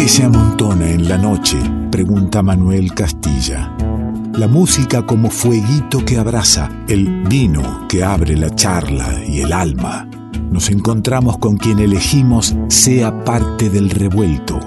[0.00, 1.58] ¿Qué se amontona en la noche?
[1.92, 3.76] Pregunta Manuel Castilla.
[4.32, 10.08] La música como fueguito que abraza, el vino que abre la charla y el alma.
[10.50, 14.58] Nos encontramos con quien elegimos sea parte del revuelto.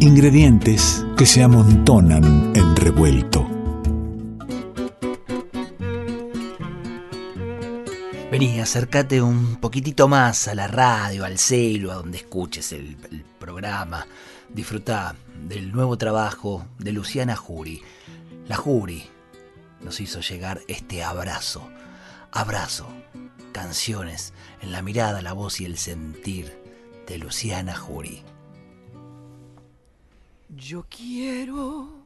[0.00, 3.46] Ingredientes que se amontonan en revuelto.
[8.32, 13.24] Vení, acércate un poquitito más a la radio, al celo, a donde escuches el, el
[13.38, 14.04] programa.
[14.54, 15.16] Disfruta
[15.48, 17.82] del nuevo trabajo de Luciana Jury.
[18.48, 19.04] La Jury
[19.80, 21.70] nos hizo llegar este abrazo.
[22.30, 22.86] Abrazo.
[23.52, 26.52] Canciones en la mirada, la voz y el sentir
[27.06, 28.22] de Luciana Jury.
[30.50, 32.01] Yo quiero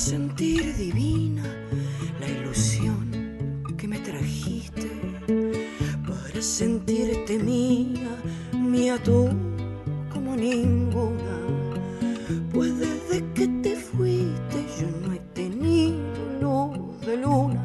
[0.00, 1.44] sentir divina
[2.18, 3.10] la ilusión
[3.76, 4.90] que me trajiste,
[6.06, 8.08] para sentirte mía,
[8.54, 9.28] mía tú
[10.10, 11.36] como ninguna.
[12.50, 16.00] Pues desde que te fuiste yo no he tenido
[16.40, 17.62] luz de luna.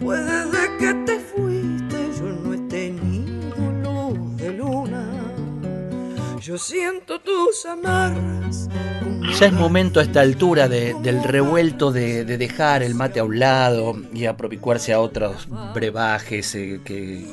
[0.00, 5.04] Pues desde que te fuiste yo no he tenido luz de luna.
[6.40, 8.70] Yo siento tus amarras.
[9.38, 13.24] Ya es momento a esta altura de- del revuelto de, de dejar el mate a
[13.24, 17.24] un lado y apropicuarse a otros brebajes eh, que,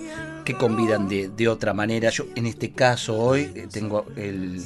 [0.44, 2.10] que convidan de, de otra manera.
[2.12, 4.62] Yo en este caso hoy eh, tengo el,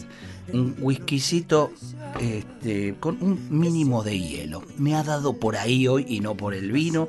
[0.51, 1.71] un whiskycito
[2.19, 4.63] este, con un mínimo de hielo.
[4.77, 7.07] Me ha dado por ahí hoy y no por el vino.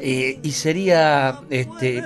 [0.00, 2.02] Eh, y sería, este,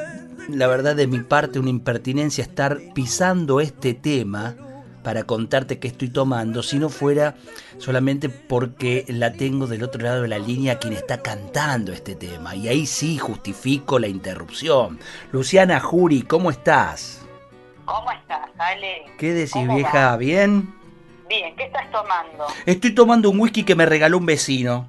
[0.48, 4.54] la verdad de mi parte, una impertinencia estar pisando este tema
[5.06, 7.36] para contarte qué estoy tomando, si no fuera
[7.78, 12.56] solamente porque la tengo del otro lado de la línea quien está cantando este tema.
[12.56, 14.98] Y ahí sí justifico la interrupción.
[15.30, 17.24] Luciana Juri, ¿cómo estás?
[17.84, 19.04] ¿Cómo estás, Ale?
[19.16, 20.10] ¿Qué decís, ¿Cómo vieja?
[20.10, 20.16] va?
[20.16, 20.74] ¿Bien?
[21.28, 22.44] Bien, ¿qué estás tomando?
[22.64, 24.88] Estoy tomando un whisky que me regaló un vecino.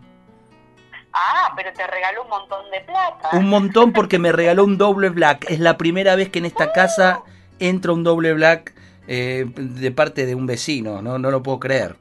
[1.13, 3.29] Ah, pero te regaló un montón de plata.
[3.33, 5.45] Un montón porque me regaló un doble black.
[5.47, 7.21] Es la primera vez que en esta casa
[7.59, 8.73] entra un doble black
[9.07, 11.01] eh, de parte de un vecino.
[11.01, 11.95] No, no lo puedo creer.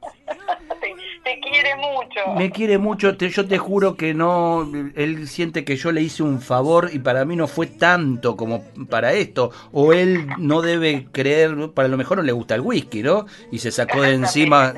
[1.25, 2.34] te, quiere mucho.
[2.37, 6.22] Me quiere mucho, te- yo te juro que no, él siente que yo le hice
[6.22, 11.06] un favor y para mí no fue tanto como para esto, o él no debe
[11.12, 13.27] creer, para lo mejor no le gusta el whisky, ¿no?
[13.50, 14.75] Y se sacó de encima,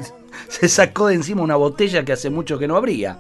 [0.49, 3.17] se sacó de encima una botella que hace mucho que no abría.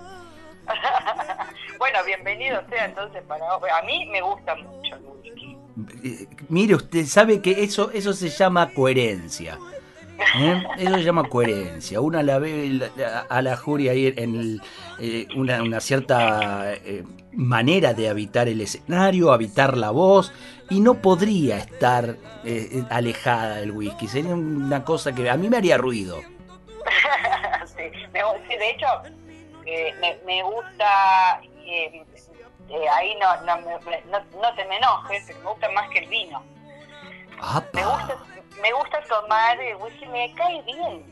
[1.78, 5.47] bueno, bienvenido sea entonces para A mí me gusta mucho el whisky.
[6.48, 9.58] Mire usted, sabe que eso, eso se llama coherencia.
[10.36, 10.62] ¿eh?
[10.78, 12.00] Eso se llama coherencia.
[12.00, 12.90] Una la ve
[13.28, 14.60] a la Jury ahí en
[14.98, 20.32] eh, una, una cierta eh, manera de habitar el escenario, habitar la voz,
[20.70, 22.16] y no podría estar
[22.90, 24.08] alejada del whisky.
[24.08, 26.18] Sería una cosa que a mí me haría ruido.
[27.66, 28.86] sí, de hecho,
[30.26, 31.40] me gusta.
[32.68, 35.98] Eh, ahí no, no, me- no, no te me enojes, pero me gusta más que
[36.00, 36.42] el vino.
[37.74, 38.16] Me gusta,
[38.62, 41.04] me gusta tomar el whisky, me cae bien,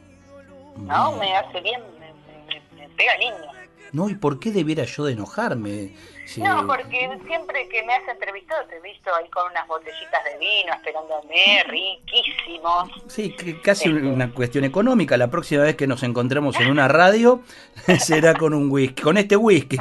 [0.76, 1.12] ¿no?
[1.12, 2.12] Me hace bien, me,
[2.54, 3.46] me- me pega lindo.
[3.92, 5.94] No, ¿y por qué debiera yo de enojarme?
[6.38, 10.38] No, porque siempre que me has entrevistado te he visto ahí con unas botellitas de
[10.38, 12.90] vino esperándome, riquísimos.
[13.06, 15.16] Sí, que casi una cuestión económica.
[15.16, 17.42] La próxima vez que nos encontremos en una radio
[17.98, 19.76] será con un whisky, con este whisky.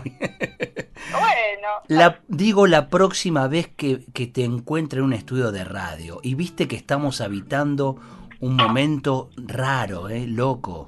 [1.11, 6.19] Bueno, La, digo la próxima vez que, que te encuentre en un estudio de radio
[6.23, 7.97] y viste que estamos habitando
[8.39, 10.28] un momento raro, ¿eh?
[10.28, 10.88] loco,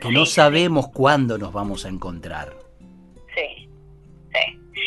[0.00, 2.59] que no sabemos cuándo nos vamos a encontrar.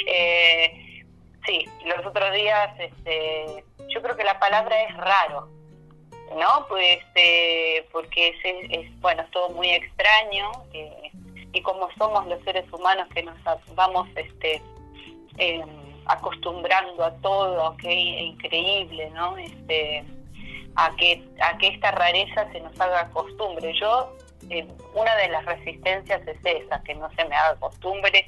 [0.05, 1.03] Eh,
[1.45, 5.49] sí, los otros días, este, yo creo que la palabra es raro,
[6.35, 6.65] ¿no?
[6.67, 8.35] Pues, eh, porque es,
[8.71, 11.11] es, bueno, es todo muy extraño eh,
[11.51, 13.37] y como somos los seres humanos que nos
[13.75, 14.61] vamos, este,
[15.37, 15.63] eh,
[16.05, 19.37] acostumbrando a todo, que increíble, ¿no?
[19.37, 20.03] Este,
[20.75, 23.73] a que a que esta rareza se nos haga costumbre.
[23.79, 24.11] Yo
[24.49, 28.25] eh, una de las resistencias es esa, que no se me haga costumbre,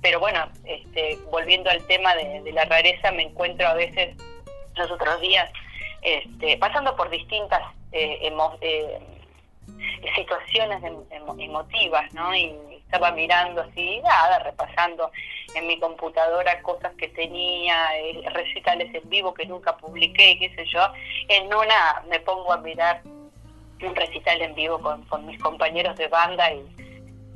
[0.00, 4.16] pero bueno, este, volviendo al tema de, de la rareza, me encuentro a veces
[4.74, 5.50] los otros días
[6.02, 7.60] este, pasando por distintas
[7.92, 8.98] eh, emo- eh,
[10.16, 12.34] situaciones em- emo- emotivas, ¿no?
[12.34, 12.54] Y
[12.84, 15.10] estaba mirando así, nada, repasando
[15.54, 20.64] en mi computadora cosas que tenía, eh, recitales en vivo que nunca publiqué, qué sé
[20.66, 20.80] yo.
[21.28, 23.02] En una me pongo a mirar
[23.86, 26.64] un recital en vivo con, con mis compañeros de banda y,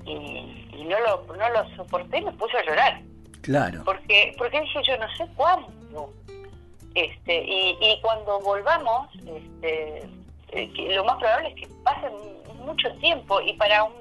[0.04, 3.00] y, no, lo, no lo soporté, me puse a llorar.
[3.42, 3.82] Claro.
[3.84, 6.12] Porque, porque dije yo no sé cuándo.
[6.94, 10.08] Este, y, y cuando volvamos, este,
[10.52, 12.08] eh, lo más probable es que pase
[12.64, 13.92] mucho tiempo y para un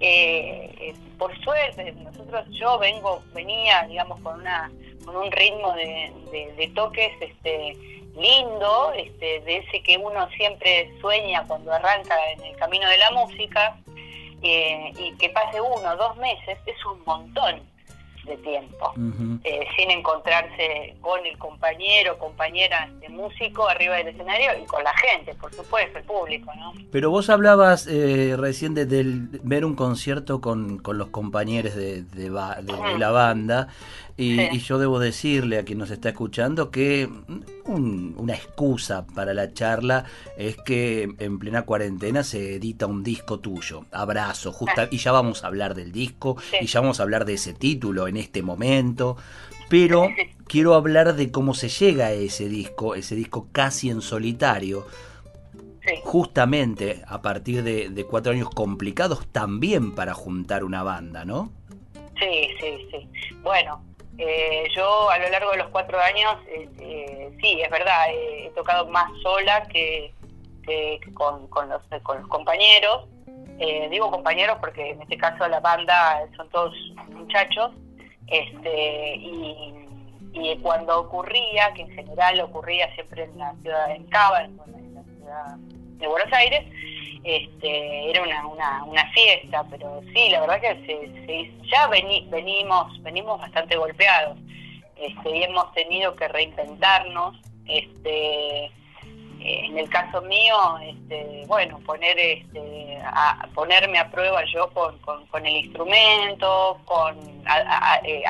[0.00, 4.70] eh, eh, por suerte nosotros yo vengo venía digamos con una
[5.04, 6.12] con un ritmo de,
[6.56, 7.76] de, toques este
[8.18, 13.10] lindo este de ese que uno siempre sueña cuando arranca en el camino de la
[13.12, 13.76] música
[14.40, 17.60] y que pase uno o dos meses es un montón
[18.28, 18.92] de tiempo,
[19.42, 24.92] eh, sin encontrarse con el compañero compañera de músico arriba del escenario y con la
[24.98, 26.74] gente, por supuesto, el público, ¿no?
[26.92, 28.84] Pero vos hablabas eh, recién de,
[29.42, 33.68] ver un concierto con, con los compañeros de, de, la banda
[34.20, 37.08] y, yo debo decirle a quien nos está escuchando que
[37.66, 40.06] una excusa para la charla
[40.36, 45.44] es que en plena cuarentena se edita un disco tuyo, Abrazo, justa, y ya vamos
[45.44, 49.16] a hablar del disco y ya vamos a hablar de ese título en este momento,
[49.68, 50.08] pero
[50.48, 54.86] quiero hablar de cómo se llega a ese disco, ese disco casi en solitario.
[56.02, 61.50] Justamente a partir de, de cuatro años complicados también para juntar una banda, ¿no?
[62.18, 63.08] Sí, sí, sí.
[63.42, 63.87] Bueno,
[64.18, 68.50] eh, yo a lo largo de los cuatro años, eh, eh, sí, es verdad, he
[68.56, 70.12] tocado más sola que,
[71.14, 73.06] con, los, con los compañeros.
[73.90, 76.74] digo compañeros porque en este caso la banda son todos
[77.10, 77.70] muchachos.
[78.26, 84.56] este y, cuando ocurría, que en general ocurría siempre en la ciudad de Cava, en
[84.94, 86.64] la ciudad de Buenos Aires,
[87.24, 93.40] este, era una, una, una, fiesta, pero sí, la verdad que se, ya venimos, venimos
[93.40, 94.38] bastante golpeados
[94.96, 97.36] este, y hemos tenido que reinventarnos.
[97.66, 98.70] Este,
[99.40, 105.46] en el caso mío, este, bueno, poner, este, a, ponerme a prueba yo con, con,
[105.46, 107.16] el instrumento, con
[108.04, 108.22] eh,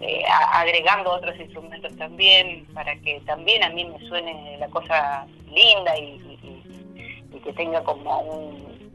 [0.00, 0.22] eh,
[0.52, 6.29] agregando otros instrumentos también, para que también a mí me suene la cosa linda y,
[7.42, 8.90] que tenga como un,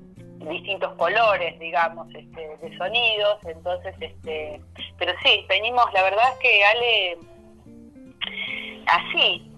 [0.50, 4.62] distintos colores, digamos, este, de sonidos, entonces, este,
[4.98, 7.18] pero sí, venimos, la verdad es que Ale,
[8.88, 9.52] así,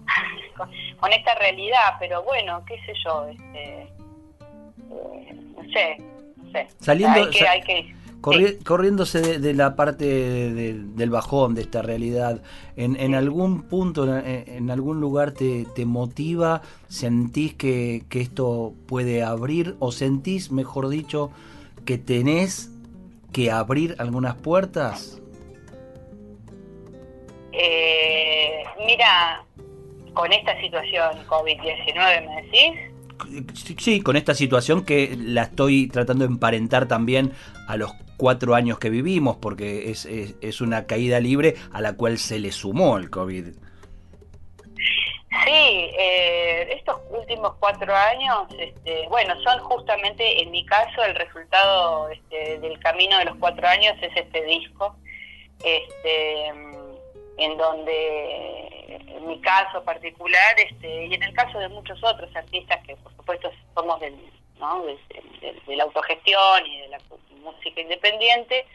[1.00, 5.96] con, esta realidad, pero bueno, qué sé yo, este, eh, no sé,
[6.36, 6.68] no sé.
[6.78, 12.42] Saliendo, hay que, hay que Corriéndose de, la parte del bajón, de esta realidad,
[12.76, 16.62] ¿en, algún punto, en, algún lugar te, motiva?
[16.88, 21.30] ¿Sentís que, esto puede abrir o sentís, mejor dicho,
[21.84, 22.70] que tenés
[23.32, 25.22] que abrir algunas puertas?
[27.52, 29.44] Eh, mira,
[30.12, 32.98] con esta situación COVID-19, ¿me decís?
[33.78, 37.32] sí, con esta situación que la estoy tratando de emparentar también
[37.66, 42.18] a los cuatro años que vivimos, porque es, es, una caída libre a la cual
[42.18, 43.46] se le sumó el COVID.
[45.44, 52.10] Sí, eh, estos últimos cuatro años, este, bueno, son justamente, en mi caso, el resultado
[52.10, 54.96] este, del camino de los cuatro años es este disco,
[55.62, 56.48] este,
[57.38, 62.78] en donde en mi caso particular este, y en el caso de muchos otros artistas
[62.86, 64.14] que por supuesto somos del,
[64.58, 64.84] ¿no?
[64.84, 66.98] de, la autogestión y de la
[67.42, 68.66] música independiente,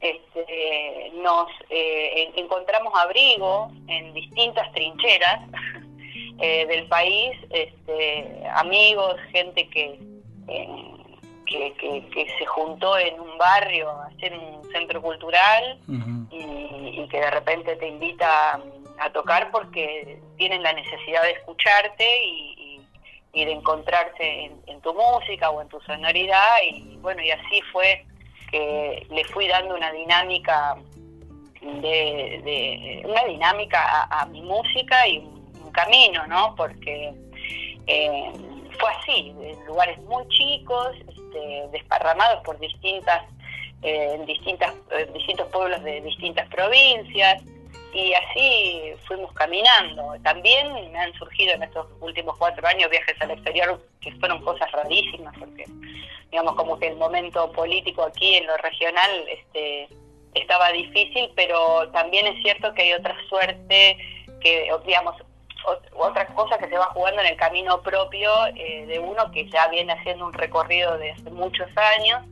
[0.00, 5.48] este, nos eh, encontramos abrigo en distintas trincheras
[6.40, 9.98] eh, del país, este, amigos, gente que,
[11.46, 15.78] que, que, se juntó en un barrio a hacer un centro cultural
[16.30, 18.60] y, y, que de repente te invita
[18.98, 22.61] a tocar porque tienen la necesidad de escucharte y,
[23.32, 28.04] de encontrarse en, tu música o en tu sonoridad y bueno y así fue
[28.50, 30.76] que le fui dando una dinámica
[31.62, 37.14] de, una dinámica a, mi música y un, camino no porque
[37.86, 38.30] eh,
[38.78, 43.22] fue así en lugares muy chicos este, desparramados por distintas
[43.80, 44.74] eh, distintas
[45.14, 47.42] distintos pueblos de distintas provincias
[47.92, 50.14] y así fuimos caminando.
[50.22, 54.70] También me han surgido en estos últimos cuatro años viajes al exterior que fueron cosas
[54.72, 55.64] rarísimas, porque
[56.30, 59.88] digamos como que el momento político aquí en lo regional este,
[60.34, 63.98] estaba difícil, pero también es cierto que hay otra suerte,
[64.40, 65.16] que digamos,
[65.94, 69.68] otra cosa que se va jugando en el camino propio eh, de uno que ya
[69.68, 72.22] viene haciendo un recorrido de hace muchos años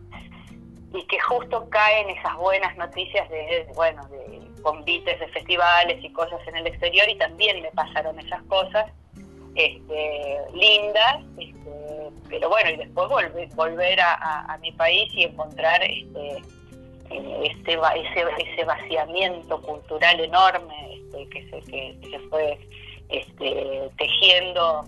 [0.93, 6.41] y que justo caen esas buenas noticias de, bueno, de convites de festivales y cosas
[6.47, 8.87] en el exterior y también me pasaron esas cosas
[9.55, 16.37] este, lindas, este, pero bueno, y después volver, volver a, mi país y encontrar este,
[17.11, 17.79] eh, ese,
[18.39, 22.59] ese, vaciamiento cultural enorme este, que, se, que, se fue
[23.09, 24.85] este, tejiendo,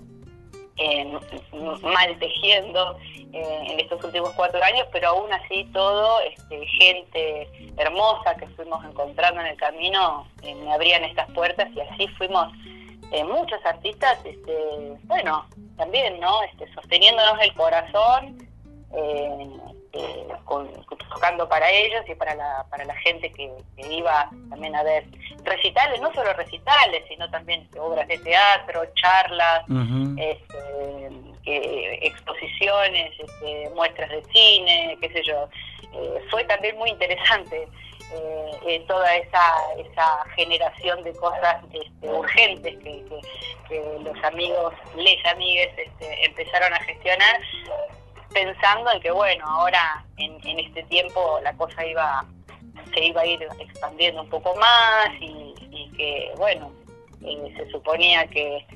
[1.83, 2.97] mal tejiendo
[3.33, 8.85] eh, en estos últimos cuatro años, pero aún así todo, este, gente hermosa que fuimos
[8.85, 12.49] encontrando en el camino, eh, me abrían estas puertas y así fuimos
[13.13, 15.47] eh, muchos artistas, este, bueno,
[15.77, 16.43] también, ¿no?
[16.45, 18.39] Este, sosteniéndonos el corazón,
[18.95, 19.51] eh,
[19.93, 20.29] eh,
[21.11, 25.05] tocando para ellos y para la, para la gente que, iba también a ver
[25.45, 29.65] recitales, no solo recitales, sino también obras de teatro, charlas,
[30.17, 31.11] este,
[31.45, 35.49] exposiciones, este, muestras de cine, qué sé yo.
[36.31, 37.69] fue también muy interesante
[38.67, 43.03] eh, toda esa, esa generación de cosas este, urgentes que,
[44.03, 47.41] los amigos, les amigues este, empezaron a gestionar,
[48.35, 52.25] pensando en que bueno, ahora en, este tiempo la cosa iba
[52.93, 56.71] se iba a ir expandiendo un poco más y, que bueno,
[57.25, 58.67] eh, se suponía que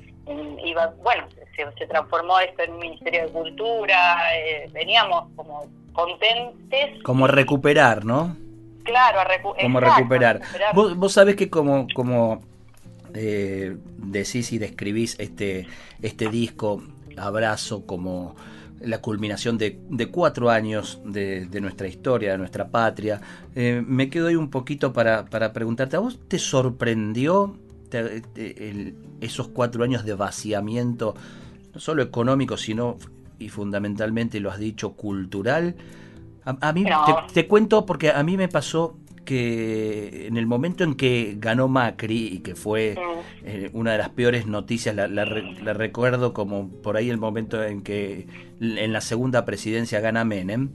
[0.63, 7.01] iba, bueno, se, transformó esto en un Ministerio de Cultura, eh, veníamos como contentes.
[7.03, 8.35] Como recuperar, ¿no?
[8.83, 9.19] Claro,
[9.61, 10.41] como recuperar.
[10.73, 12.41] Vos, vos, sabés que como, como
[13.13, 15.67] eh, decís y describís este,
[16.01, 16.81] este disco,
[17.17, 18.35] Abrazo, como
[18.79, 19.79] la culminación de,
[20.11, 23.21] cuatro años de, nuestra historia, de nuestra patria,
[23.55, 27.57] eh, me quedo ahí un poquito para, para preguntarte, ¿a vos te sorprendió
[29.21, 31.15] esos cuatro años de vaciamiento,
[31.73, 32.97] no solo económico, sino
[33.39, 35.75] y fundamentalmente, lo has dicho, cultural?
[36.45, 36.85] A, mí
[37.33, 42.27] te, cuento porque a mí me pasó que en el momento en que ganó Macri
[42.27, 42.95] y que fue
[43.43, 48.27] eh, una de las peores noticias, la, recuerdo como por ahí el momento en que
[48.61, 50.71] en la segunda presidencia gana Menem.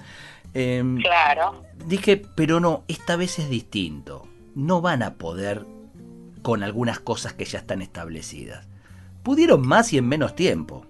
[0.52, 1.62] Em, claro.
[1.86, 4.28] Dije, pero no, esta vez es distinto.
[4.54, 5.64] No van a poder
[6.42, 8.68] con algunas cosas que ya están establecidas.
[9.22, 10.84] Pudieron más y en menos tiempo.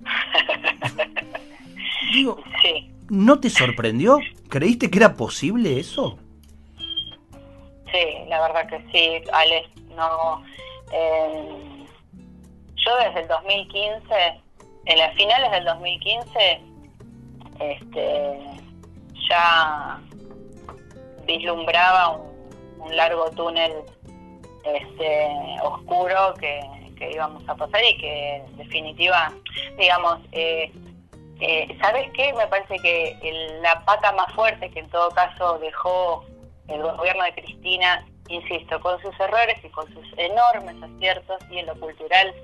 [2.12, 2.90] Digo, sí.
[3.08, 4.18] ¿No te sorprendió?
[4.48, 6.18] ¿Creíste que era posible eso?
[7.92, 9.68] Sí, la verdad que sí, Alex.
[9.96, 10.42] No,
[10.92, 11.86] em,
[12.74, 14.40] yo desde el 2015,
[14.86, 16.60] en las finales del 2015,
[17.60, 18.38] este,
[19.28, 20.00] ya
[21.26, 22.18] vislumbraba
[22.78, 23.72] un, largo túnel
[24.74, 25.28] este,
[25.62, 26.60] oscuro que,
[26.98, 29.32] que, íbamos a pasar y que en definitiva,
[29.78, 30.72] digamos, eh,
[31.40, 32.32] eh, ¿Sabes qué?
[32.32, 36.24] Me parece que la pata más fuerte que en todo caso dejó
[36.68, 41.66] el gobierno de Cristina, insisto, con sus errores y con sus enormes aciertos y en
[41.66, 42.34] lo cultural,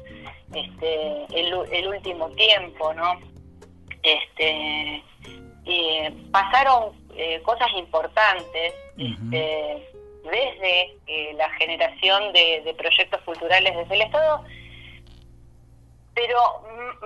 [0.55, 3.19] este, el, último tiempo, ¿no?
[4.03, 5.03] Este,
[6.31, 9.89] pasaron eh, cosas importantes este,
[10.25, 14.45] desde eh, la generación de proyectos culturales desde el Estado,
[16.15, 16.39] pero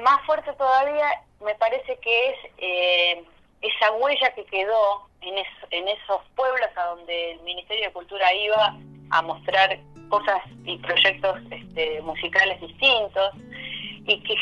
[0.02, 1.06] más fuerte todavía
[1.44, 3.24] me parece que es eh,
[3.60, 8.76] esa huella que quedó en, esos pueblos a donde el Ministerio de Cultura iba
[9.10, 13.34] a mostrar cosas y proyectos este, musicales distintos
[14.06, 14.36] y que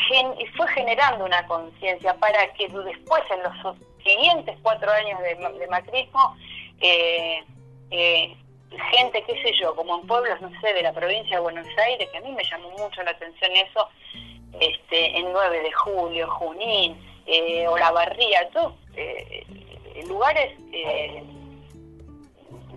[0.55, 6.35] fue generando una conciencia para que después en los siguientes cuatro años de, macrismo
[6.81, 7.43] eh,
[7.89, 8.37] eh,
[8.91, 12.09] gente, qué sé yo, como en pueblos, no sé, de la provincia de Buenos Aires,
[12.11, 13.89] que a mí me llamó mucho la atención eso,
[14.59, 19.45] este, en 9 de julio, Junín, eh, Olavarría, todos eh,
[20.07, 21.23] lugares, eh,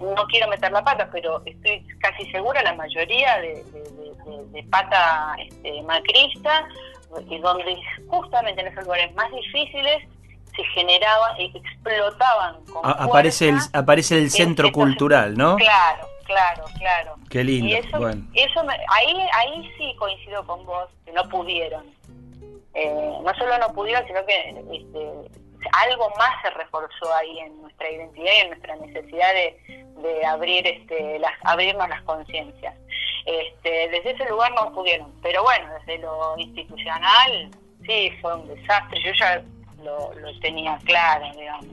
[0.00, 3.64] no quiero meter la pata, pero estoy casi segura la mayoría de,
[4.70, 6.68] pata este, macrista,
[7.28, 10.04] y donde justamente en esos lugares más difíciles
[10.58, 15.56] se generaban, explotaban con aparece el aparece el centro cultural, ¿no?
[15.56, 17.14] Claro, claro, claro.
[17.30, 17.68] Qué lindo.
[17.68, 21.84] Y eso, eso ahí, ahí sí coincido con vos, que no pudieron.
[22.74, 25.30] Eh, no solo no pudieron, sino que este,
[25.72, 30.66] algo más se reforzó ahí en nuestra identidad y en nuestra necesidad de, de abrir
[30.66, 32.74] este, las, abrirnos las conciencias.
[33.26, 37.50] Este, desde ese lugar no pudieron, pero bueno, desde lo institucional
[37.86, 39.00] sí fue un desastre.
[39.02, 39.42] Yo ya
[39.85, 41.66] lo, lo tenía claro, digamos.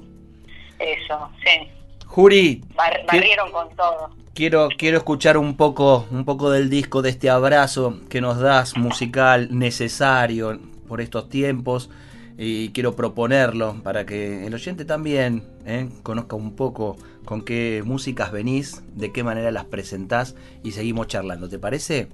[0.80, 1.70] Eso, sí.
[2.06, 2.64] Juri.
[2.76, 4.10] barrieron con todo.
[4.34, 8.76] Quiero, quiero escuchar un poco, un poco del disco, de este abrazo que nos das
[8.76, 11.90] musical necesario por estos tiempos
[12.38, 15.88] y quiero proponerlo para que el oyente también ¿eh?
[16.04, 21.48] conozca un poco con qué músicas venís, de qué manera las presentás y seguimos charlando.
[21.48, 22.10] ¿Te parece?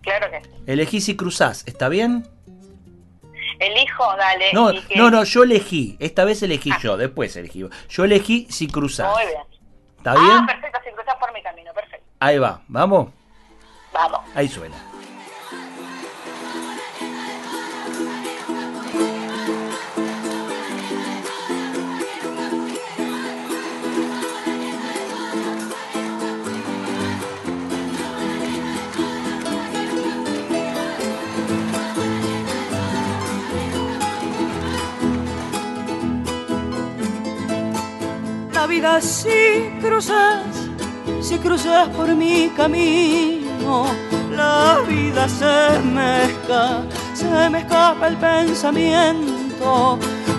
[0.00, 0.50] Claro que sí.
[0.66, 2.28] Elegís y cruzás, ¿está bien?
[3.58, 4.52] Elijo, dale.
[4.52, 5.96] No, que- no, no, yo elegí.
[6.00, 6.78] Esta vez elegí Ah.
[6.82, 7.66] yo, después elegí.
[7.88, 9.12] Yo elegí si cruzás.
[9.12, 9.42] Muy bien.
[9.98, 10.46] ¿Está Ah, bien?
[10.46, 12.04] perfecto, si cruzás por mi camino, perfecto.
[12.20, 13.08] Ahí va, vamos.
[13.92, 14.20] Vamos.
[14.34, 14.76] Ahí suena.
[38.64, 40.40] La vida si cruzas,
[41.20, 43.84] si cruzas por mi camino,
[44.30, 49.98] la vida se me escapa, se me escapa el pensamiento.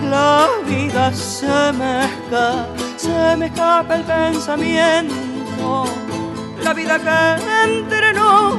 [0.09, 2.67] La vida se me escapa,
[2.97, 5.85] se me escapa el pensamiento.
[6.63, 8.55] La vida que entre nos,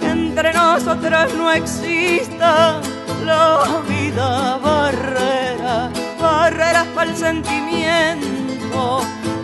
[0.00, 2.80] entre nosotras no exista.
[3.26, 8.41] La vida barrera, barreras para el sentimiento.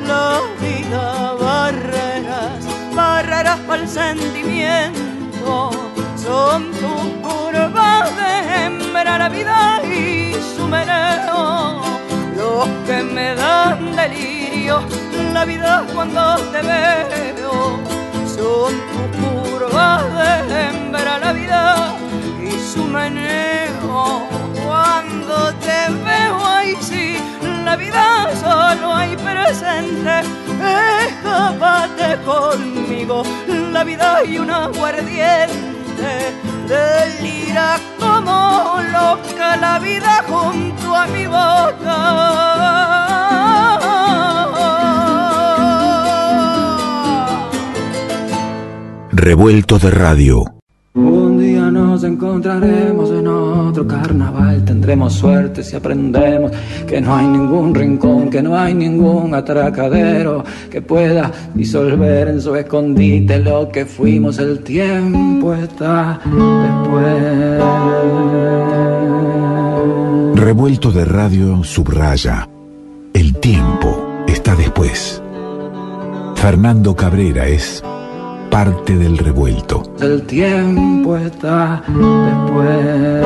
[0.06, 5.70] La vida barreras, barreras para el sentimiento.
[6.16, 8.38] Son tus curvas de
[9.04, 11.80] la vida y su meneo.
[12.36, 14.80] Los que me dan delirio,
[15.32, 17.78] la vida cuando te veo.
[18.26, 21.96] Son tus curvas de hembra la vida
[22.42, 24.26] y su meneo.
[24.64, 27.18] Cuando te veo ahí sí,
[27.68, 30.20] la vida solo hay presente.
[31.06, 33.22] Escápate conmigo,
[33.72, 36.10] la vida y un aguardiente.
[36.66, 41.98] Delira como loca la vida junto a mi boca.
[49.12, 50.57] Revuelto de radio.
[52.08, 56.50] Encontraremos en otro carnaval, tendremos suerte si aprendemos
[56.86, 62.56] que no hay ningún rincón, que no hay ningún atracadero que pueda disolver en su
[62.56, 64.38] escondite lo que fuimos.
[64.38, 67.62] El tiempo está después.
[70.34, 72.48] Revuelto de radio subraya.
[73.12, 75.22] El tiempo está después.
[76.36, 77.84] Fernando Cabrera es
[78.50, 79.82] parte del revuelto.
[80.00, 83.24] El tiempo está después.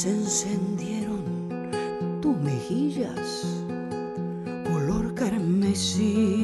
[0.00, 1.50] Se encendieron
[2.22, 3.62] tus mejillas
[4.72, 6.38] color carmesí.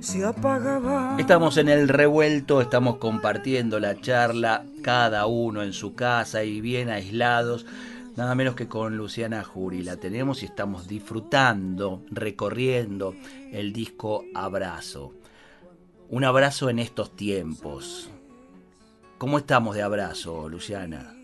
[0.00, 1.14] Se apagaba.
[1.20, 6.90] Estamos en el revuelto, estamos compartiendo la charla, cada uno en su casa y bien
[6.90, 7.64] aislados,
[8.16, 9.84] nada menos que con Luciana Jury.
[9.84, 13.14] La tenemos y estamos disfrutando, recorriendo
[13.52, 15.12] el disco Abrazo.
[16.08, 18.10] Un abrazo en estos tiempos.
[19.18, 21.15] ¿Cómo estamos de abrazo, Luciana?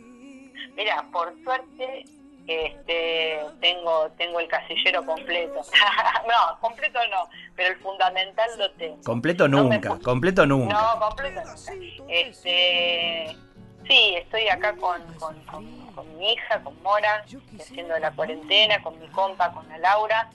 [0.76, 2.04] Mira, por suerte
[2.46, 5.54] este, tengo tengo el casillero completo.
[6.28, 9.02] no, completo no, pero el fundamental lo tengo.
[9.04, 10.74] Completo nunca, completo nunca.
[10.74, 11.52] No, completo no.
[12.08, 13.36] Este,
[13.86, 17.24] sí, estoy acá con, con, con, con mi hija, con Mora,
[17.60, 20.28] haciendo la cuarentena, con mi compa, con la Laura,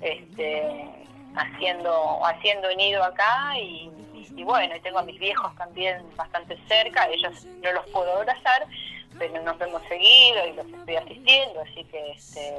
[0.00, 3.90] este, haciendo haciendo nido acá y,
[4.34, 8.66] y bueno, y tengo a mis viejos también bastante cerca, ellos no los puedo abrazar,
[9.18, 12.56] pero nos vemos seguido y los estoy asistiendo, así que este,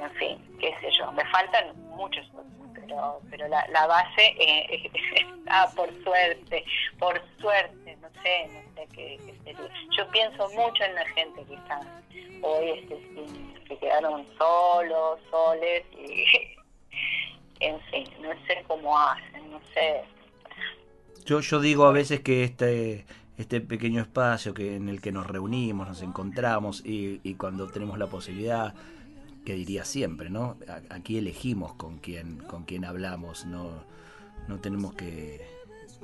[0.00, 2.26] en fin, qué sé yo, me faltan muchos
[2.74, 4.90] pero pero la, la base eh,
[5.38, 6.64] está por suerte,
[6.98, 9.56] por suerte, no sé, no sé qué, qué.
[9.96, 11.80] Yo pienso mucho en la gente que está
[12.42, 13.00] hoy, este,
[13.68, 16.26] que quedaron solos, soles, y
[17.60, 20.02] en fin, no sé cómo hacen, no sé.
[21.24, 25.26] Yo, yo digo a veces que este, este pequeño espacio que, en el que nos
[25.26, 28.74] reunimos, nos encontramos y, cuando tenemos la posibilidad,
[29.44, 30.56] que diría siempre, ¿no?
[30.88, 33.84] Aquí elegimos con quién, con quién hablamos, no,
[34.48, 35.42] no tenemos que,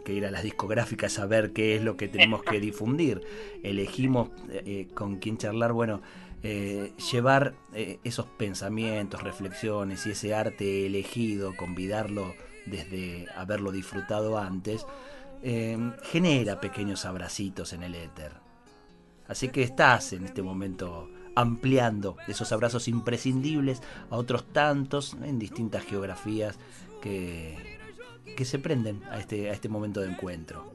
[0.04, 3.22] que ir a las discográficas a ver qué es lo que tenemos que difundir.
[3.62, 6.02] Elegimos eh, eh, con quién charlar, bueno,
[6.42, 14.86] eh, llevar eh, esos pensamientos, reflexiones y ese arte elegido, convidarlo desde haberlo disfrutado antes,
[15.42, 18.32] eh, genera pequeños abracitos en el éter.
[19.28, 25.84] Así que estás en este momento ampliando esos abrazos imprescindibles a otros tantos en distintas
[25.84, 26.58] geografías
[27.00, 27.78] que,
[28.36, 30.72] que se prenden a este, a este momento de encuentro.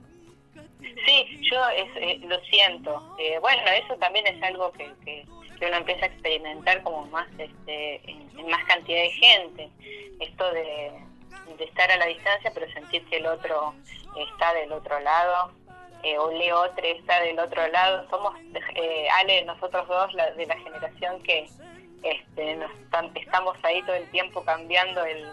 [1.05, 3.15] Sí, yo eh, lo siento.
[3.19, 5.25] Eh, bueno, eso también es algo que, que,
[5.67, 9.69] uno empieza a experimentar como más este, en, más cantidad de gente.
[10.19, 10.91] Esto de,
[11.57, 13.73] de estar a la distancia, pero sentir que el otro
[14.17, 15.51] está del otro lado
[16.05, 18.07] eh, o Leotre está del otro lado.
[18.11, 18.35] Somos,
[18.75, 21.47] eh, Ale, nosotros dos, de la generación que
[22.03, 22.69] este, nos
[23.15, 25.25] estamos ahí todo el tiempo cambiando, el,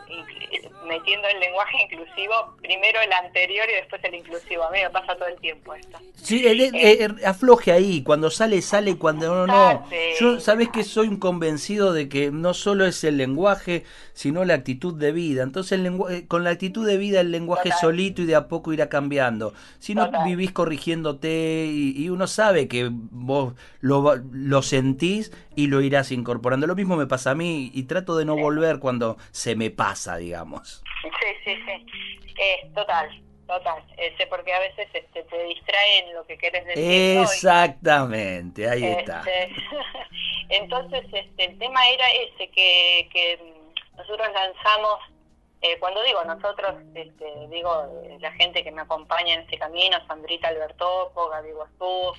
[0.86, 4.64] metiendo el lenguaje inclusivo, primero el anterior y después el inclusivo.
[4.64, 5.98] A mí me pasa todo el tiempo esto.
[6.14, 9.90] Sí, eh, afloje ahí, cuando sale, sale, cuando no, no.
[10.18, 14.54] Yo, sabes que soy un convencido de que no solo es el lenguaje, sino la
[14.54, 15.42] actitud de vida.
[15.42, 18.72] Entonces, el eh, con la actitud de vida, el lenguaje solito y de a poco
[18.72, 19.54] irá cambiando.
[19.78, 26.12] Si no vivís corrigiéndote y, uno sabe que vos lo, lo sentís y lo irás
[26.12, 26.66] incorporando.
[26.66, 30.16] Lo mismo me pasa a mí y trato de no volver cuando se me pasa,
[30.16, 30.82] digamos.
[31.02, 31.08] Sí,
[31.44, 32.32] sí, sí.
[32.38, 33.08] Eh, total,
[33.46, 33.82] total.
[33.96, 37.20] Ese porque a veces este, te distraen lo que quieres decir.
[37.20, 39.20] Exactamente, ahí está.
[39.20, 39.54] Este,
[40.50, 43.61] entonces, este, el tema era ese, que, que
[43.96, 44.98] nosotros lanzamos,
[45.60, 47.88] eh, cuando digo nosotros, este, digo
[48.20, 52.12] la gente que me acompaña en este camino, Sandrita Albertopo, Gaby Guazú,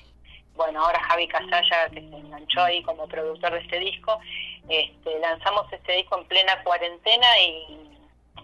[0.55, 4.19] bueno, ahora Javi Casalla, que se enganchó ahí como productor de este disco,
[4.69, 7.89] este, lanzamos este disco en plena cuarentena y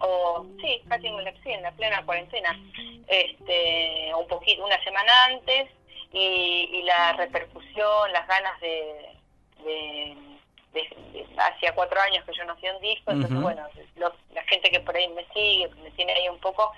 [0.00, 2.58] o sí, casi en la, la plena cuarentena,
[3.06, 5.68] este, un poquito, una semana antes,
[6.12, 9.16] y, la repercusión, las ganas de,
[9.64, 10.16] de,
[11.38, 13.66] hacía cuatro años que yo no hacía un disco, entonces bueno,
[14.32, 16.72] la gente que por ahí me sigue, me tiene ahí un poco,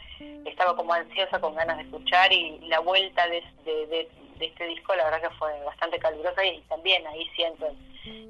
[0.44, 5.05] estaba como ansiosa con ganas de escuchar y la vuelta de, de este disco la
[5.05, 7.68] verdad que fue bastante calurosa y también ahí siento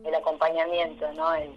[0.04, 1.34] el, acompañamiento, ¿no?
[1.34, 1.54] El,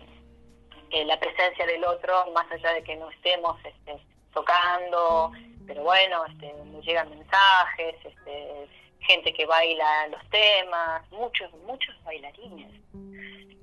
[1.08, 3.98] la presencia del otro, más allá de que no estemos este,
[4.34, 5.32] tocando,
[5.68, 8.68] pero bueno, este, nos llegan mensajes, este,
[9.00, 12.72] gente que baila los temas, muchos, muchos bailarines.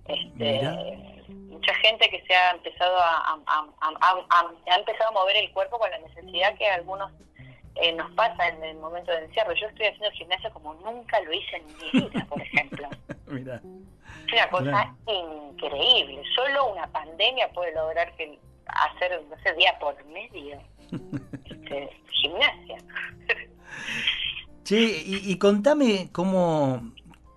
[0.06, 0.62] Este,
[1.48, 5.98] mucha gente que se ha empezado a, ha empezado a mover el cuerpo con la
[5.98, 7.12] necesidad que algunos
[7.76, 9.54] eh, nos pasa en el momento de encierro.
[9.54, 12.88] Yo estoy haciendo gimnasia como nunca lo hice en mi vida, por ejemplo.
[13.28, 13.60] Mira.
[14.26, 16.22] Es una cosa increíble.
[16.34, 20.60] Solo una pandemia puede lograr que hacer, no sé, día por medio
[21.44, 22.78] este, gimnasia.
[24.64, 26.92] Sí, y, contame cómo,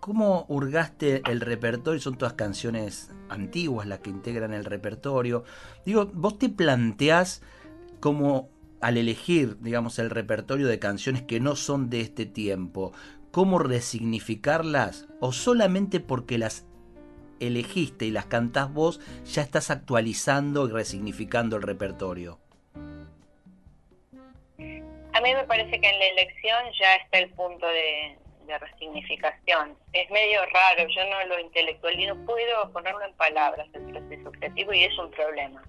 [0.06, 2.00] cómo hurgaste el repertorio.
[2.00, 5.46] Son todas canciones antiguas las que integran el repertorio.
[5.84, 7.42] Digo, vos te planteás
[8.02, 8.48] como
[8.82, 12.94] al elegir, digamos, el repertorio de canciones que no son de este tiempo,
[13.32, 16.68] cómo resignificarlas o solamente porque las
[17.40, 22.38] elegiste y las cantás vos, ya estás actualizando y resignificando el repertorio?
[24.60, 28.20] A mí me parece que en la elección ya está el punto de,
[28.58, 29.78] resignificación.
[29.94, 34.74] Es medio raro, yo no lo intelectual no puedo ponerlo en palabras el proceso creativo
[34.74, 35.64] y es un problema,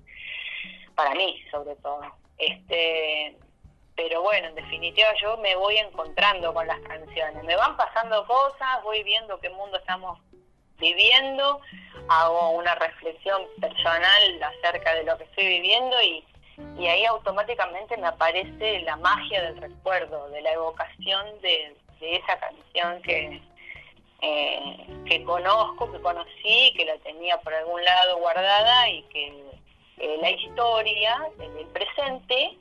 [0.94, 2.02] para mí sobre todo.
[2.38, 3.36] Este,
[3.96, 7.42] pero bueno, en definitiva yo me voy encontrando con las canciones.
[7.44, 10.18] Me van pasando cosas, voy viendo qué mundo estamos
[10.78, 11.60] viviendo,
[12.08, 16.24] hago una reflexión personal acerca de lo que estoy viviendo y,
[16.78, 23.02] y ahí automáticamente me aparece la magia del recuerdo, de la evocación de, esa canción
[23.02, 23.40] que,
[24.22, 29.26] eh, que conozco, que conocí, que la tenía por algún lado guardada y que
[29.98, 32.58] eh, la historia en el presente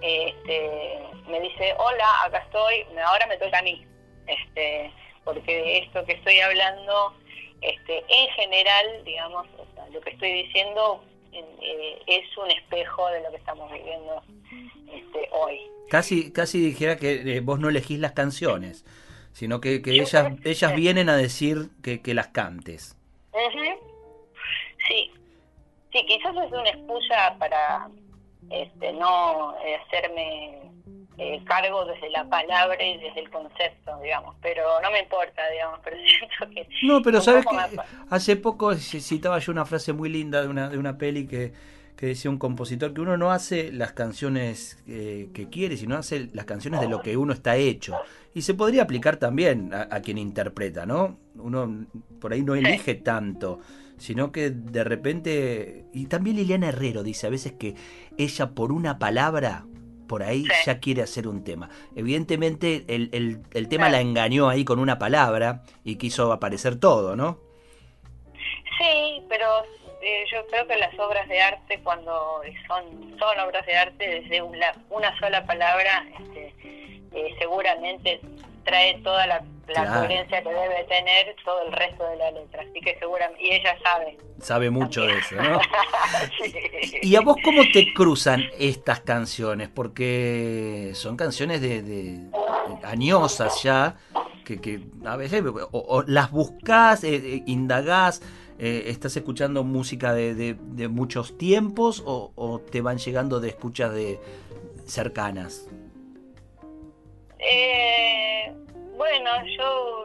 [0.00, 3.86] este, me dice, hola, acá estoy, ahora me toca a mí,
[4.26, 4.92] este,
[5.24, 7.14] porque esto que estoy hablando,
[7.60, 9.46] este, en general, digamos,
[9.92, 14.22] lo que estoy diciendo eh, es un espejo de lo que estamos viviendo
[14.92, 15.60] este, hoy.
[15.88, 18.84] Casi, casi dijera que eh, vos no elegís las canciones,
[19.32, 22.96] sino que, que ellas, ellas vienen a decir que, que las cantes.
[24.86, 25.10] Sí,
[25.92, 27.88] Sí, quizás es una excusa para
[28.48, 30.60] este, no eh, hacerme
[31.22, 35.78] eh, cargo desde la palabra y desde el concepto, digamos, pero no me importa, digamos,
[35.84, 36.86] pero siento que...
[36.86, 37.76] No, pero sabes que
[38.08, 41.52] hace poco citaba yo una frase muy linda de una, de una peli que,
[41.94, 46.30] que decía un compositor que uno no hace las canciones eh, que quiere, sino hace
[46.32, 47.98] las canciones de lo que uno está hecho.
[48.32, 51.18] Y se podría aplicar también a, a quien interpreta, ¿no?
[51.34, 51.84] Uno
[52.18, 53.60] por ahí no elige tanto
[53.98, 57.74] sino que de repente, y también Liliana Herrero dice a veces que
[58.16, 59.66] ella por una palabra
[60.10, 61.70] por ahí ya quiere hacer un tema.
[61.94, 67.38] Evidentemente el, el, tema la engañó ahí con una palabra y quiso aparecer todo, ¿no?
[68.76, 69.46] Sí, pero
[70.02, 74.42] eh, yo creo que las obras de arte cuando son, son obras de arte desde
[74.42, 76.54] una, una sola palabra, este,
[77.12, 78.20] eh, seguramente
[78.70, 82.62] trae toda la, coherencia que debe tener todo el resto de la letra.
[82.62, 84.18] Así que seguramente, y ella sabe.
[84.40, 85.60] Sabe mucho de eso, ¿no?
[87.02, 89.68] ¿Y a vos cómo te cruzan estas canciones?
[89.68, 92.20] Porque son canciones de,
[92.84, 93.96] añosas ya,
[94.44, 98.22] que, que a veces o, las buscás, eh, eh, indagás,
[98.58, 103.92] eh, estás escuchando música de, de, muchos tiempos o, o, te van llegando de escuchas
[103.94, 104.20] de
[104.86, 105.68] cercanas.
[107.42, 108.52] Eh,
[108.96, 110.04] bueno, yo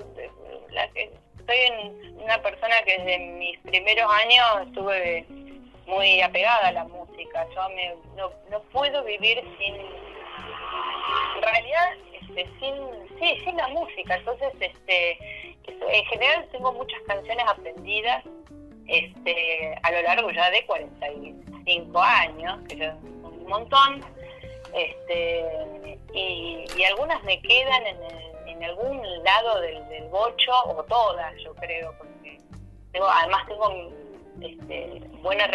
[0.72, 1.12] la que,
[1.46, 5.26] soy una persona que desde mis primeros años estuve
[5.86, 7.48] muy apegada a la música.
[7.54, 14.16] Yo me, no, no puedo vivir sin, en realidad, este, sin, sí, sin la música.
[14.16, 15.18] Entonces, este,
[15.68, 18.24] en general tengo muchas canciones aprendidas
[18.88, 24.02] este, a lo largo ya de 45 años, que es un montón
[24.76, 32.40] este, y, algunas me quedan en, algún lado del, bocho, o todas, yo creo, porque
[32.92, 33.92] tengo, además tengo
[34.42, 35.48] este, buena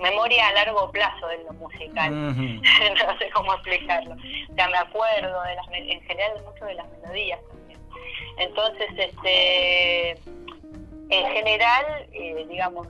[0.00, 4.14] memoria a largo plazo de lo musical, no sé cómo explicarlo.
[4.14, 7.80] O sea, me acuerdo de las, en general mucho de las melodías también.
[8.38, 10.10] Entonces, este,
[11.10, 12.86] en general, eh, digamos,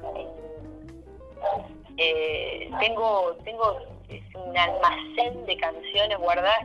[1.96, 6.64] eh, tengo, tengo es un almacén de canciones guardadas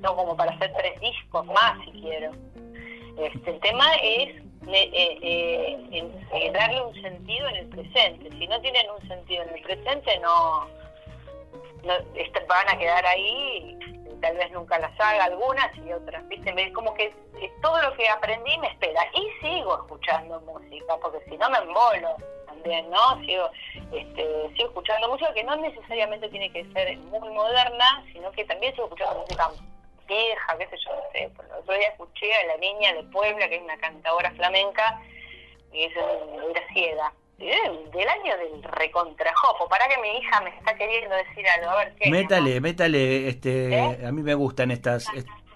[0.00, 2.32] no como para hacer tres discos más si quiero.
[3.18, 4.90] Este, el tema es eh,
[5.22, 8.30] eh, eh, darle un sentido en el presente.
[8.30, 10.66] Si no tienen un sentido en el presente, no,
[11.84, 11.94] no
[12.48, 13.78] van a quedar ahí.
[14.20, 16.72] Tal vez nunca las haga algunas y otras, ¿viste?
[16.72, 17.14] Como que
[17.62, 19.02] todo lo que aprendí me espera.
[19.14, 23.18] Y sigo escuchando música, porque si no me embolo también, ¿no?
[23.24, 23.50] Sigo,
[23.92, 28.74] este, sigo escuchando música que no necesariamente tiene que ser muy moderna, sino que también
[28.74, 29.50] sigo escuchando música
[30.06, 31.30] vieja, qué sé yo, no sé.
[31.34, 35.00] Por el otro día escuché a la niña de Puebla, que es una cantadora flamenca,
[35.72, 37.12] y es una ciega.
[37.40, 41.94] Del año del recontrajopo, para que mi hija me está queriendo decir algo, a ver
[41.96, 42.10] qué.
[42.10, 44.06] Métale, métale, este, ¿Eh?
[44.06, 45.08] a mí me gustan estas,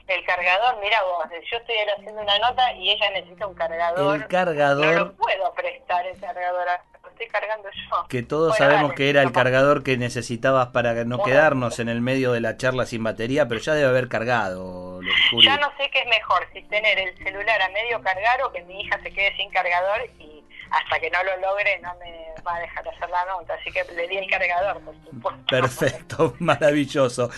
[0.07, 4.17] el cargador, mira vos, yo estoy haciendo una nota y ella necesita un cargador.
[4.17, 4.87] El cargador.
[4.87, 6.67] No lo puedo prestar el cargador,
[7.03, 8.07] lo estoy cargando yo.
[8.09, 12.33] Que todos sabemos que era el cargador que necesitabas para no quedarnos en el medio
[12.33, 15.01] de la charla sin batería, pero ya debe haber cargado.
[15.43, 18.63] Ya no sé qué es mejor, si tener el celular a medio cargar o que
[18.65, 20.34] mi hija se quede sin cargador y
[20.75, 23.85] hasta que no lo logre no me va a dejar hacer la nota, así que
[23.95, 25.47] le di el cargador, por supuesto.
[25.49, 27.31] Perfecto, maravilloso.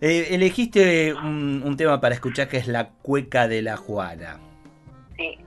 [0.00, 4.38] Eh, elegiste un, tema para escuchar que es La Cueca de la Juana.
[5.16, 5.38] Sí.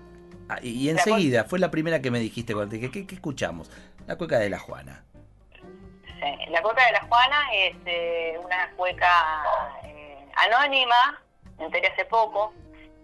[0.50, 3.70] Ah, y, enseguida, fue la primera que me dijiste, ¿qué, qué, escuchamos?
[4.08, 5.04] La Cueca de la Juana.
[5.52, 9.44] Sí, la Cueca de la Juana es eh, una cueca
[9.86, 11.22] eh, anónima,
[11.58, 12.54] me enteré hace poco,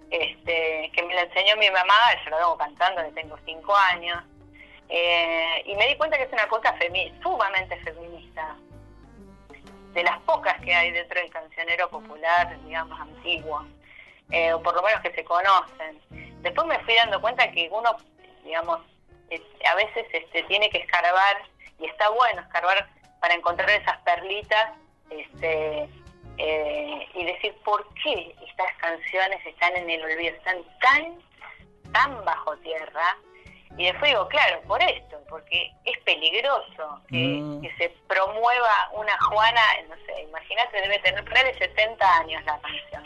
[0.09, 4.23] este, que me la enseñó mi mamá, yo la vengo cantando desde tengo cinco años,
[4.95, 6.75] eh, y me di cuenta que es una cosa
[7.23, 8.55] sumamente feminista,
[9.93, 13.65] de las pocas que hay dentro del cancionero popular, digamos, antiguo,
[14.29, 15.99] eh, o por lo menos que se conocen.
[16.43, 17.97] Después me fui dando cuenta que uno,
[18.43, 18.81] digamos,
[19.67, 21.37] a veces este, tiene que escarbar,
[21.79, 22.87] y está bueno escarbar
[23.19, 24.73] para encontrar esas perlitas,
[25.09, 25.89] este,
[26.37, 31.19] eh, y decir por qué estas canciones están en el olvido, están tan,
[31.91, 33.17] tan bajo tierra.
[33.77, 37.61] Y después digo, claro, por esto, porque es peligroso que, mm.
[37.77, 43.03] se promueva una Juana, no sé, imagínate, debe tener de 70 años la canción.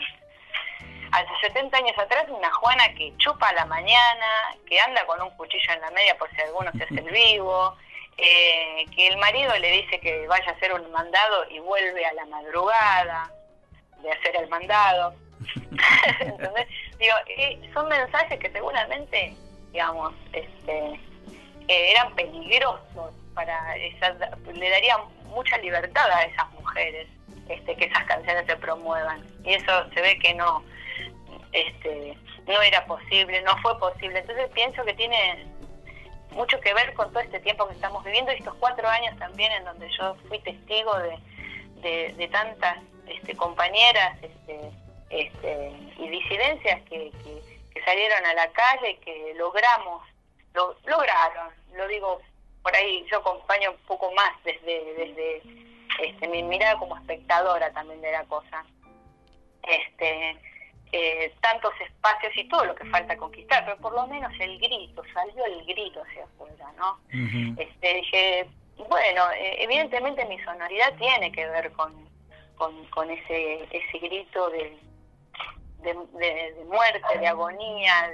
[1.10, 5.30] Hace 70 años atrás, una Juana que chupa a la mañana, que anda con un
[5.30, 7.74] cuchillo en la media por si alguno se hace el vivo,
[8.18, 12.12] eh, que el marido le dice que vaya a hacer un mandado y vuelve a
[12.12, 13.30] la madrugada
[14.02, 15.14] de hacer el mandado.
[16.20, 16.66] Entonces,
[16.98, 19.34] digo, eh, son mensajes que seguramente,
[19.72, 21.00] digamos, este,
[21.68, 24.14] eran peligrosos para esa,
[24.52, 27.06] le daría mucha libertad a esas mujeres
[27.48, 29.24] este, que esas canciones se promuevan.
[29.44, 30.62] Y eso se ve que no,
[31.52, 34.18] este, no era posible, no fue posible.
[34.18, 35.46] Entonces pienso que tiene
[36.32, 39.64] mucho que ver con todo este tiempo que estamos viviendo estos cuatro años también en
[39.64, 44.70] donde yo fui testigo de, de, tantas este, compañeras este,
[45.10, 50.06] este, y disidencias que, que, salieron a la calle que logramos,
[50.54, 52.20] lo, lograron, lo digo
[52.62, 55.42] por ahí, yo acompaño un poco más desde, desde
[56.00, 58.64] este, mi mirada como espectadora también de la cosa.
[59.62, 60.36] Este,
[60.92, 65.02] eh, tantos espacios y todo lo que falta conquistar, pero por lo menos el grito,
[65.12, 66.98] salió el grito hacia afuera, ¿no?
[67.58, 68.48] este, dije,
[68.88, 71.92] bueno, eh, evidentemente mi sonoridad tiene que ver con,
[72.56, 74.78] con, ese, ese grito de,
[75.82, 75.94] de,
[76.64, 78.10] muerte, de agonía,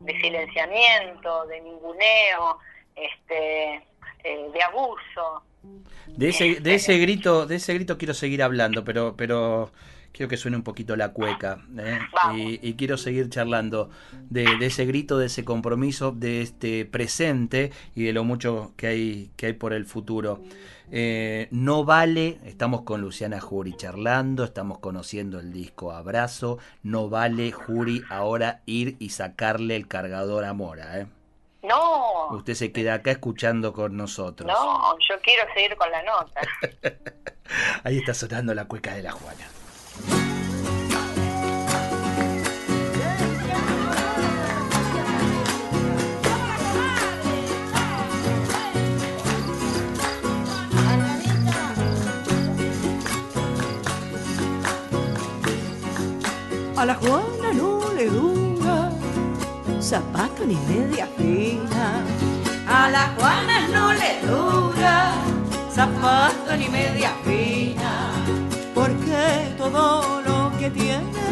[0.00, 2.58] de, silenciamiento, de ninguneo,
[2.96, 3.74] este,
[4.24, 5.42] eh, de abuso.
[6.06, 9.70] De ese, de ese grito, de ese grito quiero seguir hablando, pero, pero
[10.12, 11.64] quiero que suene un poquito la cueca.
[11.78, 11.98] ¿eh?
[12.62, 13.90] Y, quiero seguir charlando
[14.28, 19.30] de, ese grito, de ese compromiso, de este presente y de lo mucho que hay,
[19.36, 20.42] que hay por el futuro.
[20.92, 26.58] Eh, no vale, estamos con Luciana Jury charlando, estamos conociendo el disco Abrazo.
[26.82, 30.98] No vale, Jury, ahora ir y sacarle el cargador a Mora.
[30.98, 31.06] ¿eh?
[31.62, 32.28] No.
[32.30, 34.50] Usted se queda acá escuchando con nosotros.
[34.50, 36.40] No, yo quiero seguir con la nota.
[37.84, 39.46] Ahí está sonando la cueca de la Juana.
[56.80, 58.90] A la Juana no le dura
[59.82, 62.02] zapato ni media fina.
[62.66, 65.12] A la Juana no le dura
[65.70, 67.92] zapato ni media fina
[68.74, 71.26] porque todo lo que tiene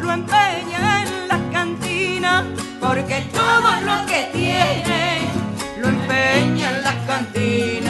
[0.00, 2.46] lo empeña en la cantina,
[2.80, 5.28] porque todo lo que tiene
[5.80, 7.87] lo empeña en la cantina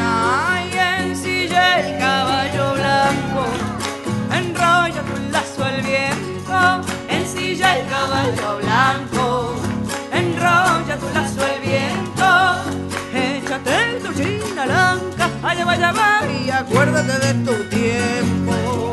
[15.42, 18.88] allá vaya va y acuérdate de tu tiempo.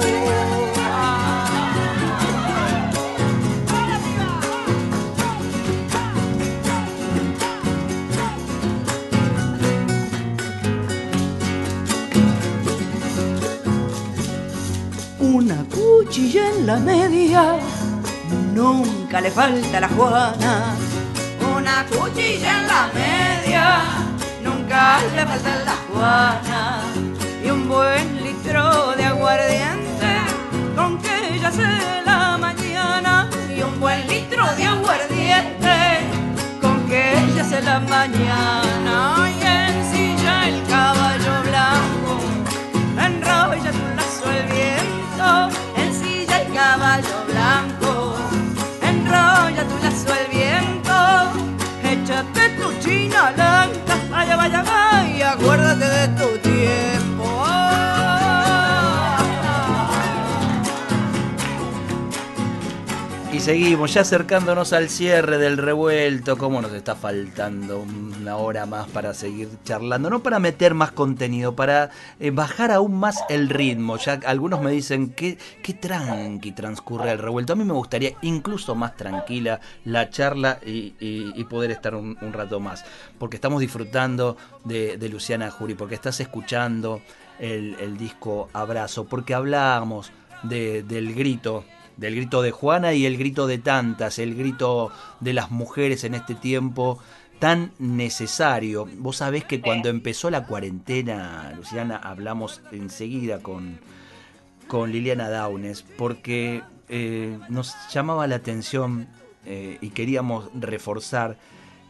[16.15, 17.57] cuchilla en la media,
[18.53, 20.75] nunca le falta a la Juana.
[21.55, 24.04] Una cuchilla en la media,
[24.75, 26.81] falta la Juana.
[27.43, 30.11] Y un buen litro de aguardiente,
[30.75, 33.29] con que ella se la mañana.
[33.55, 35.77] Y un buen litro de aguardiente,
[36.61, 38.54] con que ella se la mañana.
[63.45, 66.35] Seguimos ya acercándonos al cierre del revuelto.
[66.35, 70.09] ¿Cómo nos está faltando una hora más para seguir charlando?
[70.09, 73.97] No para meter más contenido, para eh, bajar aún más el ritmo.
[73.97, 77.53] Ya algunos me dicen que qué tranqui transcurre el revuelto.
[77.53, 82.83] A mí me gustaría incluso más tranquila la charla y, poder estar un, rato más.
[83.19, 86.99] Porque estamos disfrutando de, Luciana Jury, porque estás escuchando
[87.37, 91.63] el, disco Abrazo, porque hablamos del grito
[91.97, 96.15] del grito de Juana y el grito de tantas, el grito de las mujeres en
[96.15, 96.99] este tiempo
[97.39, 98.87] tan necesario.
[98.97, 103.79] Vos sabés que cuando empezó la cuarentena, Luciana, hablamos enseguida con,
[104.67, 109.07] con Liliana Daunes, porque eh, nos llamaba la atención
[109.45, 111.37] eh, y queríamos reforzar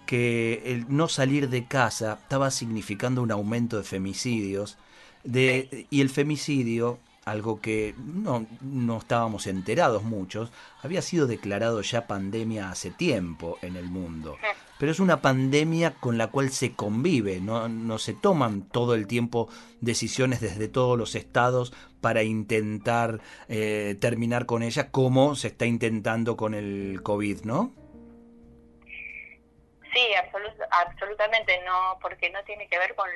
[0.05, 4.77] que el no salir de casa estaba significando un aumento de femicidios.
[5.23, 10.51] De, y el femicidio algo que no, no, estábamos enterados muchos,
[10.83, 14.37] había sido declarado ya pandemia hace tiempo en el mundo.
[14.77, 19.07] Pero es una pandemia con la cual se convive, no, no se toman todo el
[19.07, 19.49] tiempo
[19.81, 26.37] decisiones desde todos los estados para intentar eh, terminar con ella como se está intentando
[26.37, 27.73] con el COVID, ¿no?
[29.93, 30.01] Sí,
[30.71, 33.07] absolutamente no, porque no tiene que ver con,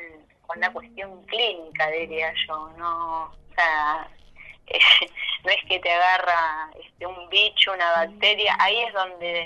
[0.48, 3.38] con la cuestión clínica, diría yo, no
[5.44, 9.42] no es que te agarra este, un bicho, una bacteria, ahí es donde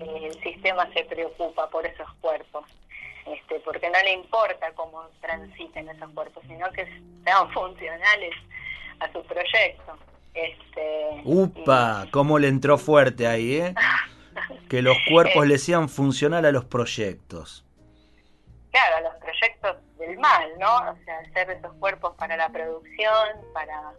[0.00, 2.64] eh, el sistema se preocupa por esos cuerpos.
[3.26, 6.86] Este, porque no le importa cómo transiten esos cuerpos, sino que
[7.24, 8.34] sean funcionales
[9.00, 9.98] a su proyecto.
[10.34, 12.06] Este, ¡Upa!
[12.10, 13.74] ¿Cómo le entró fuerte ahí, eh?
[14.68, 17.64] que los cuerpos le sean funcional a los proyectos.
[18.70, 20.90] Claro, a los proyectos del mal, ¿no?
[20.90, 23.92] O sea, hacer esos cuerpos para la producción, para,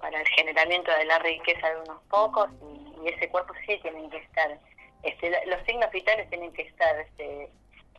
[0.00, 4.16] para el generamiento de la riqueza de unos pocos, y, ese cuerpo sí tiene que
[4.16, 4.58] estar,
[5.02, 7.50] este, los signos vitales tienen que estar este,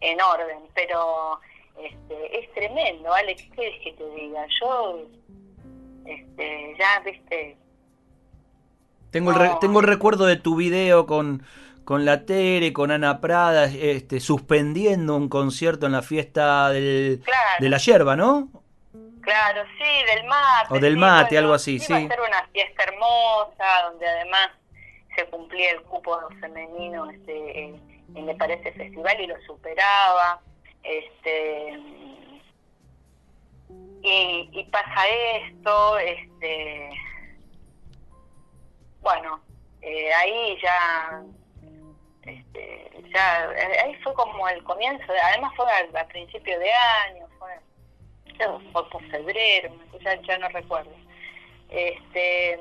[0.01, 1.39] en orden, pero
[1.79, 3.35] este, es tremendo, ¿vale?
[3.35, 4.45] ¿Qué quieres que te diga?
[4.59, 5.05] Yo,
[6.05, 7.57] este, ya, viste...
[9.11, 11.45] Tengo, el tengo el recuerdo de tu video con,
[11.87, 17.23] con la Tere, con Ana Prada, este, suspendiendo un concierto en la fiesta del,
[17.59, 18.49] de la yerba, ¿no?
[19.21, 20.73] Claro, sí, del mate.
[20.73, 21.93] O del mate, algo así, sí.
[21.93, 24.49] Iba a ser una fiesta hermosa, donde además
[25.15, 30.41] se cumplía el cupo femenino este, en, en Me Parece Festival y lo superaba.
[30.83, 31.79] Este,
[34.01, 35.07] y, pasa
[35.37, 36.89] esto, este,
[38.99, 39.39] bueno,
[39.81, 41.23] eh, ahí ya,
[42.27, 43.49] este, ya,
[43.83, 46.71] ahí fue como el comienzo, además fue al, principio de
[47.05, 47.51] año, fue,
[48.71, 50.91] fue por febrero, ya, ya no recuerdo.
[51.69, 52.59] Este,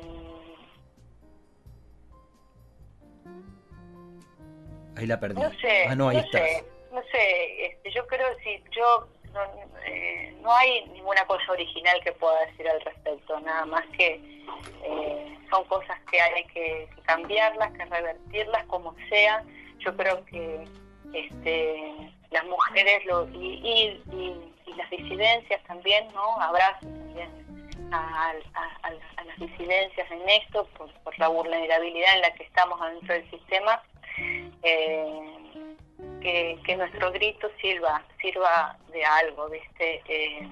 [4.96, 5.40] Ahí la perdí.
[5.40, 9.70] No sé, ah, no, ahí no sé, no sé, este, yo creo si yo no,
[9.86, 14.20] eh, no hay ninguna cosa original que pueda decir al respecto, nada más que
[14.82, 19.44] eh, son cosas que hay que, cambiarlas, que revertirlas como sea.
[19.78, 20.64] Yo creo que
[21.12, 21.94] este,
[22.30, 26.38] las mujeres lo, y, y, las disidencias también, ¿no?
[26.38, 27.30] Abrazo también
[27.92, 28.34] a,
[29.24, 33.82] las disidencias en esto por, por la vulnerabilidad en la que estamos dentro del sistema
[34.62, 35.45] eh,
[36.64, 40.02] que, nuestro grito sirva, sirva de algo, ¿viste?
[40.08, 40.48] Eh,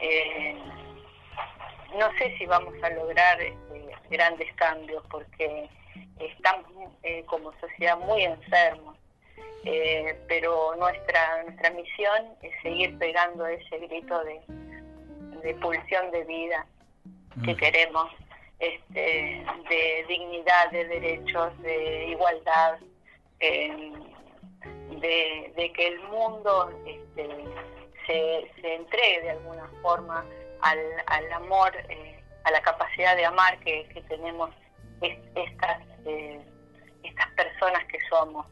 [0.00, 0.56] eh,
[1.98, 5.68] no sé si vamos a lograr este, grandes cambios porque
[6.18, 6.70] estamos
[7.26, 8.96] como sociedad muy enfermos,
[10.28, 14.40] pero nuestra, nuestra misión es seguir pegando ese grito de,
[15.42, 16.66] de pulsión de vida
[17.44, 18.10] que queremos
[18.58, 22.78] este, de dignidad, de derechos, de igualdad,
[23.40, 23.89] eh,
[25.56, 27.28] de, que el mundo este,
[28.06, 30.24] se, entregue de alguna forma
[30.62, 34.50] al, amor, eh, a la capacidad de amar que, tenemos
[35.00, 36.40] estas, eh,
[37.02, 38.46] estas personas que somos,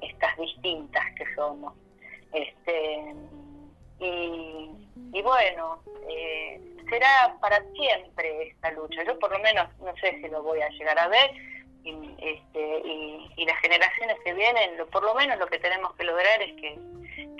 [0.00, 1.74] estas distintas que somos.
[2.32, 3.14] Este,
[4.00, 4.70] y,
[5.12, 9.04] y bueno, eh, será para siempre esta lucha.
[9.04, 11.30] Yo por lo menos no sé si lo voy a llegar a ver
[11.84, 12.82] y, este,
[13.36, 16.78] y, las generaciones que vienen, por lo menos lo que tenemos que lograr es que,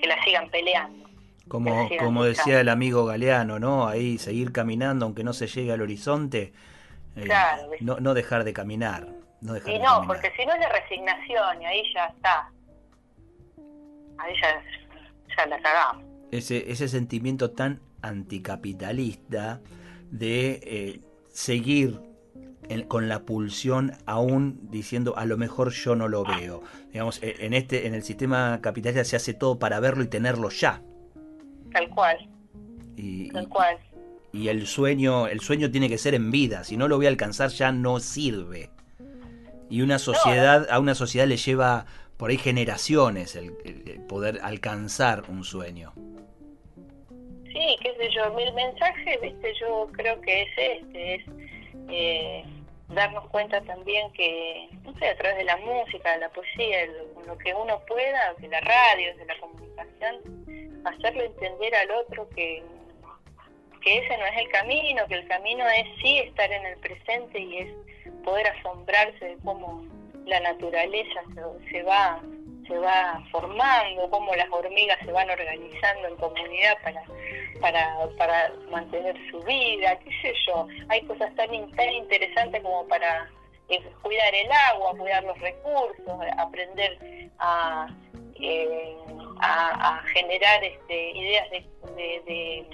[0.07, 1.09] la sigan peleando.
[1.47, 3.87] Como, como decía el amigo Galeano, ¿no?
[3.87, 6.53] Ahí seguir caminando aunque no se llegue al horizonte.
[7.15, 7.29] Eh,
[7.81, 9.07] no, no dejar de caminar.
[9.41, 12.51] No dejar y no, porque si no es la resignación y ahí ya está.
[14.19, 14.63] Ahí ya,
[15.37, 16.05] ya la cagamos.
[16.33, 19.61] Ese, ese sentimiento tan anticapitalista
[20.11, 22.01] de eh, seguir
[22.89, 26.63] con la pulsión aún diciendo a lo mejor yo no lo veo.
[26.93, 30.49] Digamos, eh, en este, en el sistema capitalista se hace todo para verlo y tenerlo
[30.51, 30.83] ya.
[31.73, 32.29] Tal cual.
[32.97, 33.77] Y, Tal cual.
[34.33, 36.65] Y, el sueño, el sueño tiene que ser en vida.
[36.65, 38.71] Si no lo voy a alcanzar ya no sirve.
[39.69, 41.87] Y una sociedad, a una sociedad le lleva
[42.17, 43.53] por ahí generaciones el
[44.07, 45.93] poder alcanzar un sueño.
[47.53, 51.25] Sí, qué sé yo, el mensaje, viste, yo creo que es este, es
[51.89, 52.45] eh,
[52.89, 57.23] darnos cuenta también que, no sé, a través de la música, de la poesía, lo,
[57.27, 62.63] lo que uno pueda, de la radio, de la comunicación, hacerle entender al otro que,
[63.81, 67.39] que ese no es el camino, que el camino es sí estar en el presente
[67.39, 67.75] y es
[68.25, 69.85] poder asombrarse de cómo
[70.27, 72.21] la naturaleza se, se va
[72.73, 77.03] se va formando, cómo las hormigas se van organizando en comunidad para,
[77.61, 80.67] para, para mantener su vida, qué sé yo.
[80.89, 83.29] Hay cosas tan, interesantes como para
[83.69, 86.99] eh, cuidar el agua, cuidar los recursos, aprender
[87.39, 87.89] a,
[88.41, 88.97] eh,
[89.41, 91.67] a, generar este, ideas de,
[91.97, 92.65] de,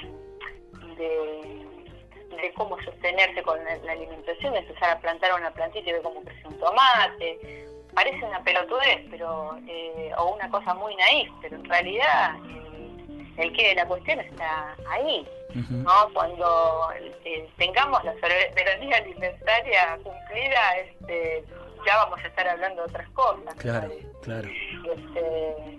[0.96, 6.46] de, cómo sostenerse con la, alimentación, empezar a plantar una plantita y ver cómo crece
[6.46, 7.67] un tomate,
[7.98, 13.52] parece una pelotudez pero eh, o una cosa muy naif, pero en realidad eh, el
[13.52, 15.26] que de la cuestión está ahí.
[15.70, 15.90] ¿no?
[16.12, 16.90] Cuando
[17.24, 21.44] eh, tengamos la soberanía alimentaria cumplida, este,
[21.84, 23.54] ya vamos a estar hablando de otras cosas.
[23.56, 23.90] Claro,
[24.22, 24.48] claro.
[24.48, 25.78] Este,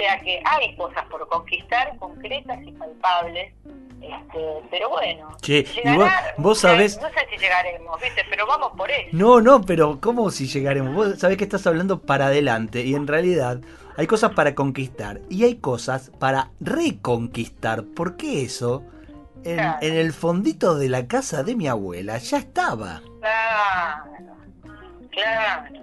[0.00, 3.52] sea que hay cosas por conquistar concretas y palpables
[4.00, 4.40] Este,
[4.70, 6.98] pero bueno, Che, y vos, vos sabés...
[7.02, 8.22] No sé si llegaremos, ¿viste?
[8.30, 9.10] Pero vamos por eso.
[9.12, 10.94] No, no, pero ¿cómo si llegaremos?
[10.94, 13.60] Vos sabés que estás hablando para adelante y en realidad
[13.98, 17.84] hay cosas para conquistar y hay cosas para reconquistar.
[17.94, 18.82] Porque eso,
[19.44, 23.02] en, en el fondito de la casa de mi abuela, ya estaba.
[23.20, 24.04] Claro,
[25.10, 25.80] claro.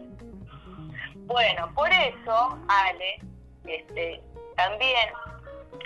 [1.28, 3.20] Bueno, por eso, Ale,
[3.68, 4.22] este,
[4.56, 5.10] también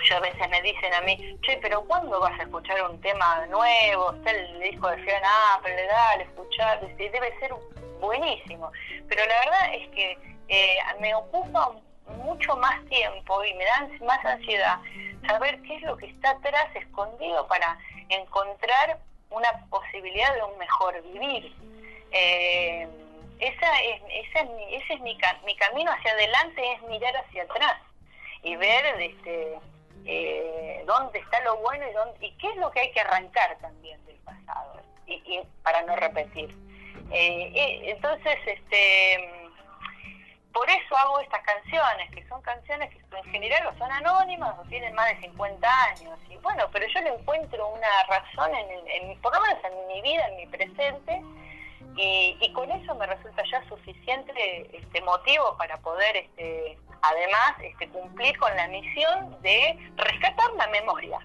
[0.08, 3.46] yo a veces me dicen a mí, che, pero ¿cuándo vas a escuchar un tema
[3.46, 4.14] nuevo?
[4.24, 7.52] El disco de Fiona Apple, dale, escuchar, debe ser
[8.00, 8.70] buenísimo.
[9.08, 10.18] Pero la verdad es que
[10.48, 11.72] eh, me ocupa
[12.24, 14.78] mucho más tiempo y me da más ansiedad
[15.26, 17.78] saber qué es lo que está atrás escondido para
[18.08, 18.98] encontrar
[19.30, 21.54] una posibilidad de un mejor vivir.
[22.10, 22.88] Eh,
[23.42, 27.42] esa es, esa es mi, ese es mi, mi camino hacia adelante, es mirar hacia
[27.42, 27.76] atrás
[28.42, 29.58] y ver este,
[30.04, 33.58] eh, dónde está lo bueno y, dónde, y qué es lo que hay que arrancar
[33.60, 36.54] también del pasado y, para no repetir.
[37.10, 39.42] Eh, eh, entonces, este
[40.52, 44.94] por eso hago estas canciones, que son canciones que en general son anónimas o tienen
[44.94, 46.18] más de 50 años.
[46.28, 50.02] Y bueno, pero yo le encuentro una razón, en, en, por lo menos en mi
[50.02, 51.22] vida, en mi presente,
[51.96, 57.88] y, y con eso me resulta ya suficiente este motivo para poder este, además este,
[57.88, 61.18] cumplir con la misión de rescatar la memoria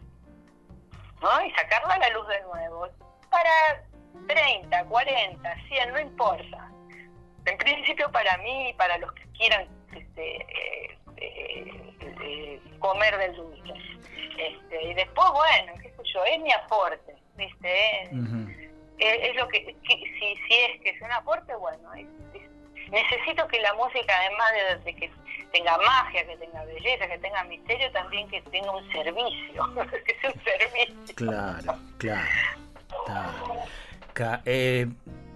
[1.21, 1.45] ¿no?
[1.45, 2.87] y sacarla a la luz de nuevo.
[3.29, 3.83] Para
[4.27, 6.71] 30, 40, 100, no importa.
[7.45, 13.73] En principio para mí y para los que quieran este, eh, eh, comer del dulce.
[14.37, 18.09] Este, y después, bueno, qué sé yo, es mi aporte, ¿viste?
[18.99, 21.91] Es, lo que, si, si es que es un aporte, bueno,
[22.91, 25.11] necesito que la música, además de, que
[25.51, 29.63] tenga magia, que tenga belleza, que tenga misterio, también que tenga un servicio,
[30.05, 31.15] que sea un servicio.
[31.15, 32.27] Claro, claro.
[34.45, 34.87] Eh,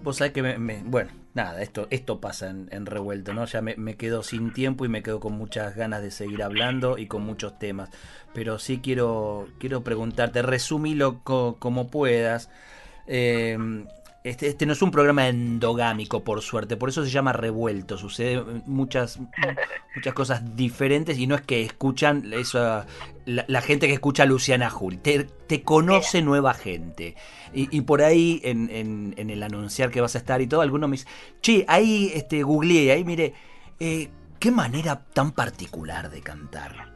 [0.02, 3.44] vos sabés que me, bueno, nada, esto, esto pasa en, revuelto, ¿no?
[3.44, 6.98] Ya me, me, quedo sin tiempo y me quedo con muchas ganas de seguir hablando
[6.98, 7.90] y con muchos temas.
[8.34, 12.50] Pero sí quiero, quiero preguntarte, resumilo como puedas.
[13.06, 13.56] Eh,
[14.24, 17.98] este, este, no es un programa endogámico, por suerte, por eso se llama revuelto.
[17.98, 19.18] Sucede muchas,
[19.96, 22.84] muchas cosas diferentes y no es que escuchan eso,
[23.24, 25.26] la, gente que escucha a Luciana Jul, te,
[25.64, 27.16] conoce nueva gente.
[27.52, 31.12] Y, por ahí, en, el anunciar que vas a estar y todo, algunos me dicen,
[31.40, 33.34] che, ahí este, googleé, ahí mire,
[33.80, 36.91] eh, qué manera tan particular de cantar.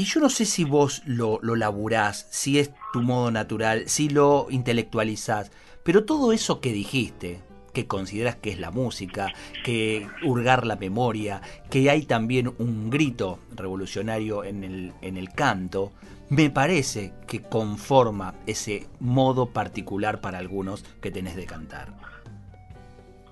[0.00, 4.08] Y yo no sé si vos lo, lo laburás, si es tu modo natural, si
[4.08, 5.52] lo intelectualizás.
[5.82, 7.42] Pero todo eso que dijiste,
[7.74, 13.40] que consideras que es la música, que hurgar la memoria, que hay también un grito
[13.54, 15.92] revolucionario en el, en el canto,
[16.30, 21.92] me parece que conforma ese modo particular para algunos que tenés de cantar.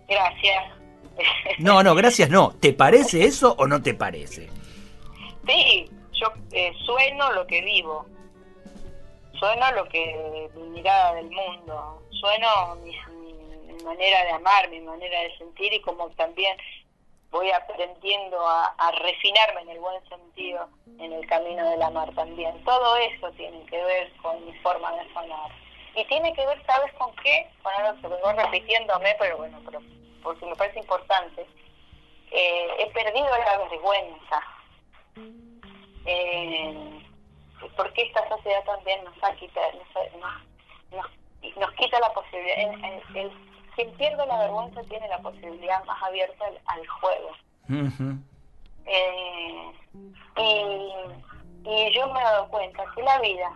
[0.06, 0.64] Gracias.
[1.60, 2.50] No, no, gracias no.
[2.60, 4.50] ¿Te parece eso o no te parece?
[5.46, 5.88] Sí,
[6.18, 8.06] yo eh, sueno lo que vivo,
[9.38, 12.96] sueno lo que mi mirada del mundo, sueno mi,
[13.84, 16.56] manera de amar, mi manera de sentir y como también
[17.30, 22.62] voy aprendiendo a, refinarme en el buen sentido en el camino del amar también.
[22.64, 25.50] Todo eso tiene que ver con mi forma de sonar.
[25.94, 27.48] Y tiene que ver, ¿sabes con qué?
[27.62, 29.80] Con algo que vengo repitiéndome, pero bueno, pero
[30.22, 31.46] porque me parece importante.
[32.30, 34.42] Eh, he perdido la vergüenza.
[36.10, 37.02] Eh,
[37.76, 39.66] porque esta sociedad también nos ha quitado,
[40.90, 41.06] nos,
[41.56, 42.56] nos quita la posibilidad.
[43.14, 43.30] El,
[43.76, 47.30] quien pierde la vergüenza tiene la posibilidad más abierta al, juego.
[48.86, 49.72] Eh,
[50.38, 53.52] y, y yo me he dado cuenta que la vida,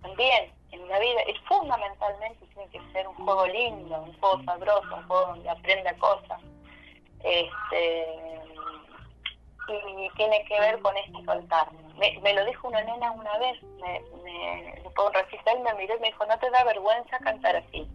[0.00, 4.94] también en la vida, es fundamentalmente tiene que ser un juego lindo, un juego sabroso,
[4.94, 6.40] un juego donde aprenda cosas.
[7.24, 8.06] Este,
[9.72, 11.68] y tiene que ver con este soltar.
[11.96, 16.00] Me, lo dijo una nena una vez, me, me, después un recital me miró y
[16.00, 17.88] me dijo, no te da vergüenza cantar así.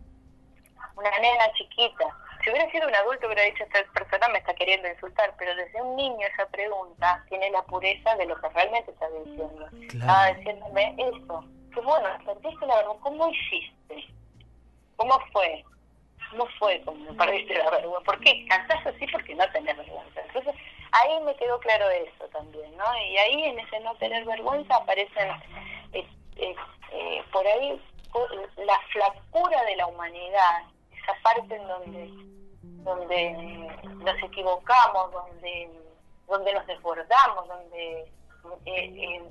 [0.96, 2.06] Una nena chiquita.
[2.44, 5.82] Si hubiera sido un adulto hubiera dicho, esta persona me está queriendo insultar, pero desde
[5.82, 9.68] un niño esa pregunta tiene la pureza de lo que realmente está diciendo.
[9.92, 11.46] Estaba diciéndome eso.
[11.74, 14.06] Que bueno, perdiste la vergüenza, ¿cómo hiciste?
[14.98, 15.64] ¿Cómo fue?
[16.30, 18.04] ¿Cómo fue como perdiste la vergüenza?
[18.04, 18.46] ¿Por qué?
[18.48, 20.22] Cantás así porque no tenés vergüenza.
[20.22, 20.54] Entonces,
[20.94, 22.86] ahí me quedó claro eso también, ¿no?
[22.98, 25.30] Y ahí en ese no tener vergüenza aparecen
[25.94, 26.56] eh, eh,
[26.92, 27.82] eh, por ahí
[28.58, 32.34] la flacura de la humanidad, esa parte en donde
[32.84, 33.32] donde
[34.04, 35.70] nos equivocamos, donde
[36.28, 38.12] donde nos desbordamos, donde
[38.66, 39.22] eh,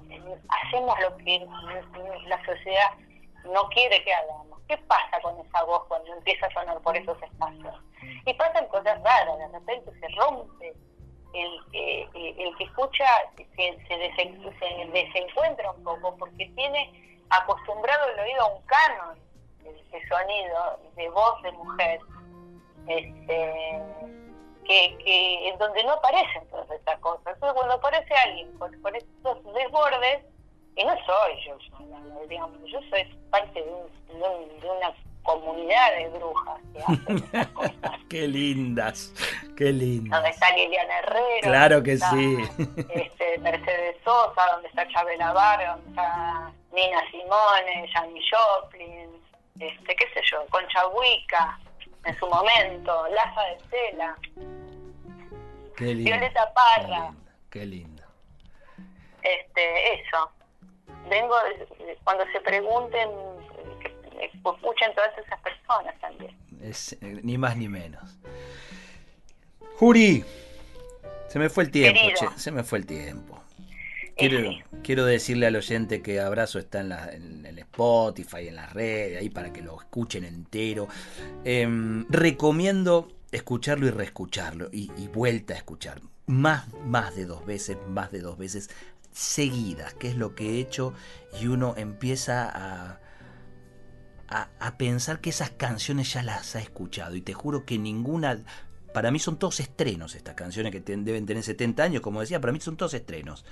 [0.49, 1.47] hacemos lo que
[2.27, 2.91] la sociedad
[3.45, 4.61] no quiere que hagamos.
[4.69, 7.75] ¿Qué pasa con esa voz cuando empieza a sonar por esos espacios?
[13.89, 16.91] Se, se, desencuentra un poco porque tiene
[17.31, 19.19] acostumbrado el oído a un canon
[19.63, 22.01] de, sonido, de voz de mujer,
[22.89, 23.83] este,
[24.65, 27.35] que, que en donde no aparecen todas estas cosas.
[27.35, 30.25] Entonces cuando aparece alguien con, con estos desbordes,
[30.75, 31.59] y no soy yo,
[32.29, 38.01] digamos, yo soy parte de, de, una comunidad de brujas que hacen cosas.
[38.09, 39.13] qué lindas,
[39.57, 40.11] qué lindas.
[40.11, 41.41] Donde está Liliana Herrero.
[41.43, 42.39] Claro que sí.
[42.95, 49.11] Este, Mercedes Sosa, donde está Chabela Vargas, donde está Nina Simone, Jamie Joplin,
[49.61, 51.59] este, qué sé yo, Concha Huica,
[52.05, 54.17] en su momento, Laza de Cela.
[55.77, 57.13] Qué Violeta Parra.
[57.51, 58.03] Qué lindo.
[59.23, 60.31] Este, eso.
[61.09, 61.35] Vengo,
[62.05, 63.11] cuando se pregunten,
[64.21, 66.37] escuchen todas esas personas también.
[66.61, 68.19] Es, eh, ni más ni menos.
[69.77, 70.25] Juri,
[71.29, 73.43] se me fue el tiempo, che, se me fue el tiempo.
[74.17, 74.51] Quiero,
[74.83, 79.19] quiero, decirle al oyente que Abrazo está en, la, en, el Spotify, en las redes,
[79.19, 80.87] ahí para que lo escuchen entero.
[81.45, 86.01] Em, recomiendo escucharlo y reescucharlo y, vuelta a escuchar.
[86.27, 88.71] Más, más de dos veces, más de dos veces
[89.11, 90.95] seguidas, que es lo que he hecho
[91.41, 93.01] y uno empieza a,
[94.33, 98.43] a, pensar que esas canciones ya las ha escuchado y te juro que ninguna...
[98.95, 102.53] Para mí son todos estrenos estas canciones que deben tener 70 años, como decía, para
[102.53, 103.45] mí son todos estrenos.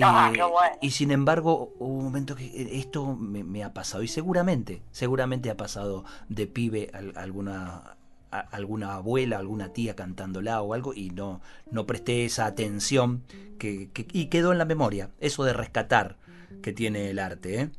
[0.00, 0.40] Ah, eh,
[0.80, 4.02] y sin embargo, hubo un momento que eh, esto me, ha pasado.
[4.02, 7.96] Y seguramente, seguramente ha pasado de pibe alguna
[8.30, 11.40] alguna abuela, alguna tía cantándola o algo y no,
[11.70, 13.24] no presté esa atención
[13.58, 16.16] que, y quedó en la memoria, eso de rescatar
[16.62, 17.60] que tiene el arte.
[17.60, 17.70] ¿eh?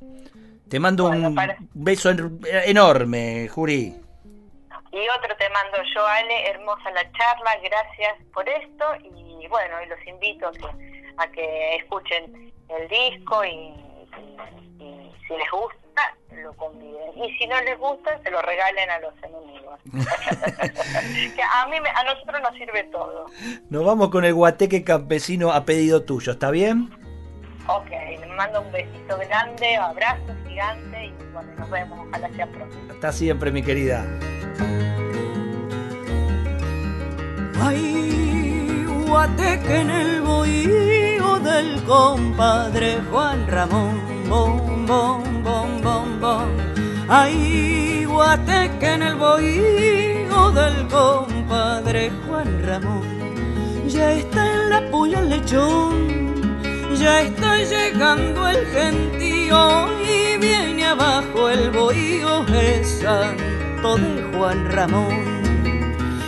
[0.71, 1.35] Te mando un
[1.73, 2.11] beso
[2.65, 3.93] enorme, Juri.
[4.93, 9.89] Y otro te mando yo, Ale, hermosa la charla, gracias por esto y bueno, y
[9.89, 13.73] los invito a que a que escuchen el disco y,
[15.27, 17.21] si les gusta, lo conviden.
[17.21, 19.77] Y si no les gusta, se lo regalen a los enemigos.
[21.53, 23.25] a, mí, a nosotros nos sirve todo.
[23.69, 27.00] Nos vamos con el guateque campesino a pedido tuyo, ¿está bien?
[27.73, 32.75] Ok, les mando un besito grande, abrazo gigante y bueno, nos vemos, ojalá sea pronto.
[32.89, 34.05] Hasta siempre, mi querida.
[37.61, 44.01] Ay, guateque en el bohío del compadre Juan Ramón.
[44.27, 46.49] Bom, bom, bom, bom, bom.
[47.07, 53.21] Ay, guateque en el bohío del compadre Juan Ramón.
[53.87, 56.40] Ya está en la puya el lechón,
[56.95, 65.41] ya está llegando el gentío y viene abajo el bohío el santo de Juan Ramón.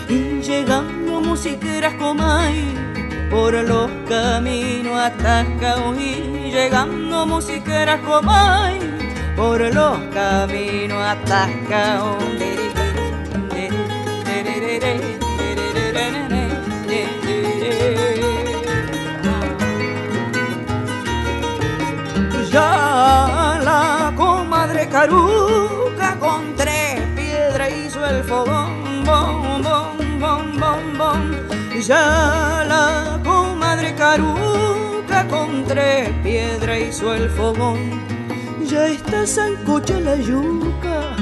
[0.09, 2.76] Y llegando musiqueras comay
[3.30, 8.80] por los caminos atascados y llegando musiqueras comay
[9.36, 12.24] por los caminos atascados.
[24.94, 31.32] Caruca con tres piedras hizo el fogón, bom, bom, bom, bom, bom.
[31.82, 37.80] Ya la comadre Caruca con tres piedras hizo el fogón.
[38.68, 41.16] Ya está Sancocha la yuca,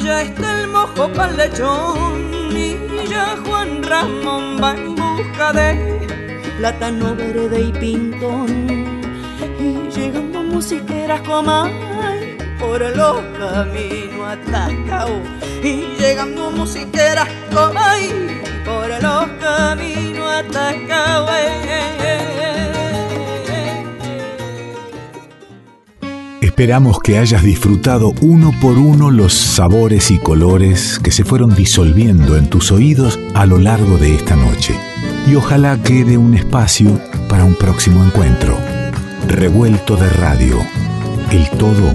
[0.00, 2.56] ya está el mojo para lechón.
[2.56, 2.76] Y
[3.10, 5.98] ya Juan Ramón va en busca de
[6.58, 8.46] plátano verde y pintón.
[9.58, 11.68] Y llegando musiqueras como
[12.58, 15.20] por los caminos atascados.
[15.62, 17.80] Y llegando musiqueras como
[18.64, 21.30] por los caminos atascados.
[26.40, 32.36] Esperamos que hayas disfrutado uno por uno los sabores y colores que se fueron disolviendo
[32.36, 34.74] en tus oídos a lo largo de esta noche.
[35.28, 38.58] Y ojalá quede un espacio para un próximo encuentro.
[39.28, 40.58] Revuelto de radio.
[41.30, 41.94] El todo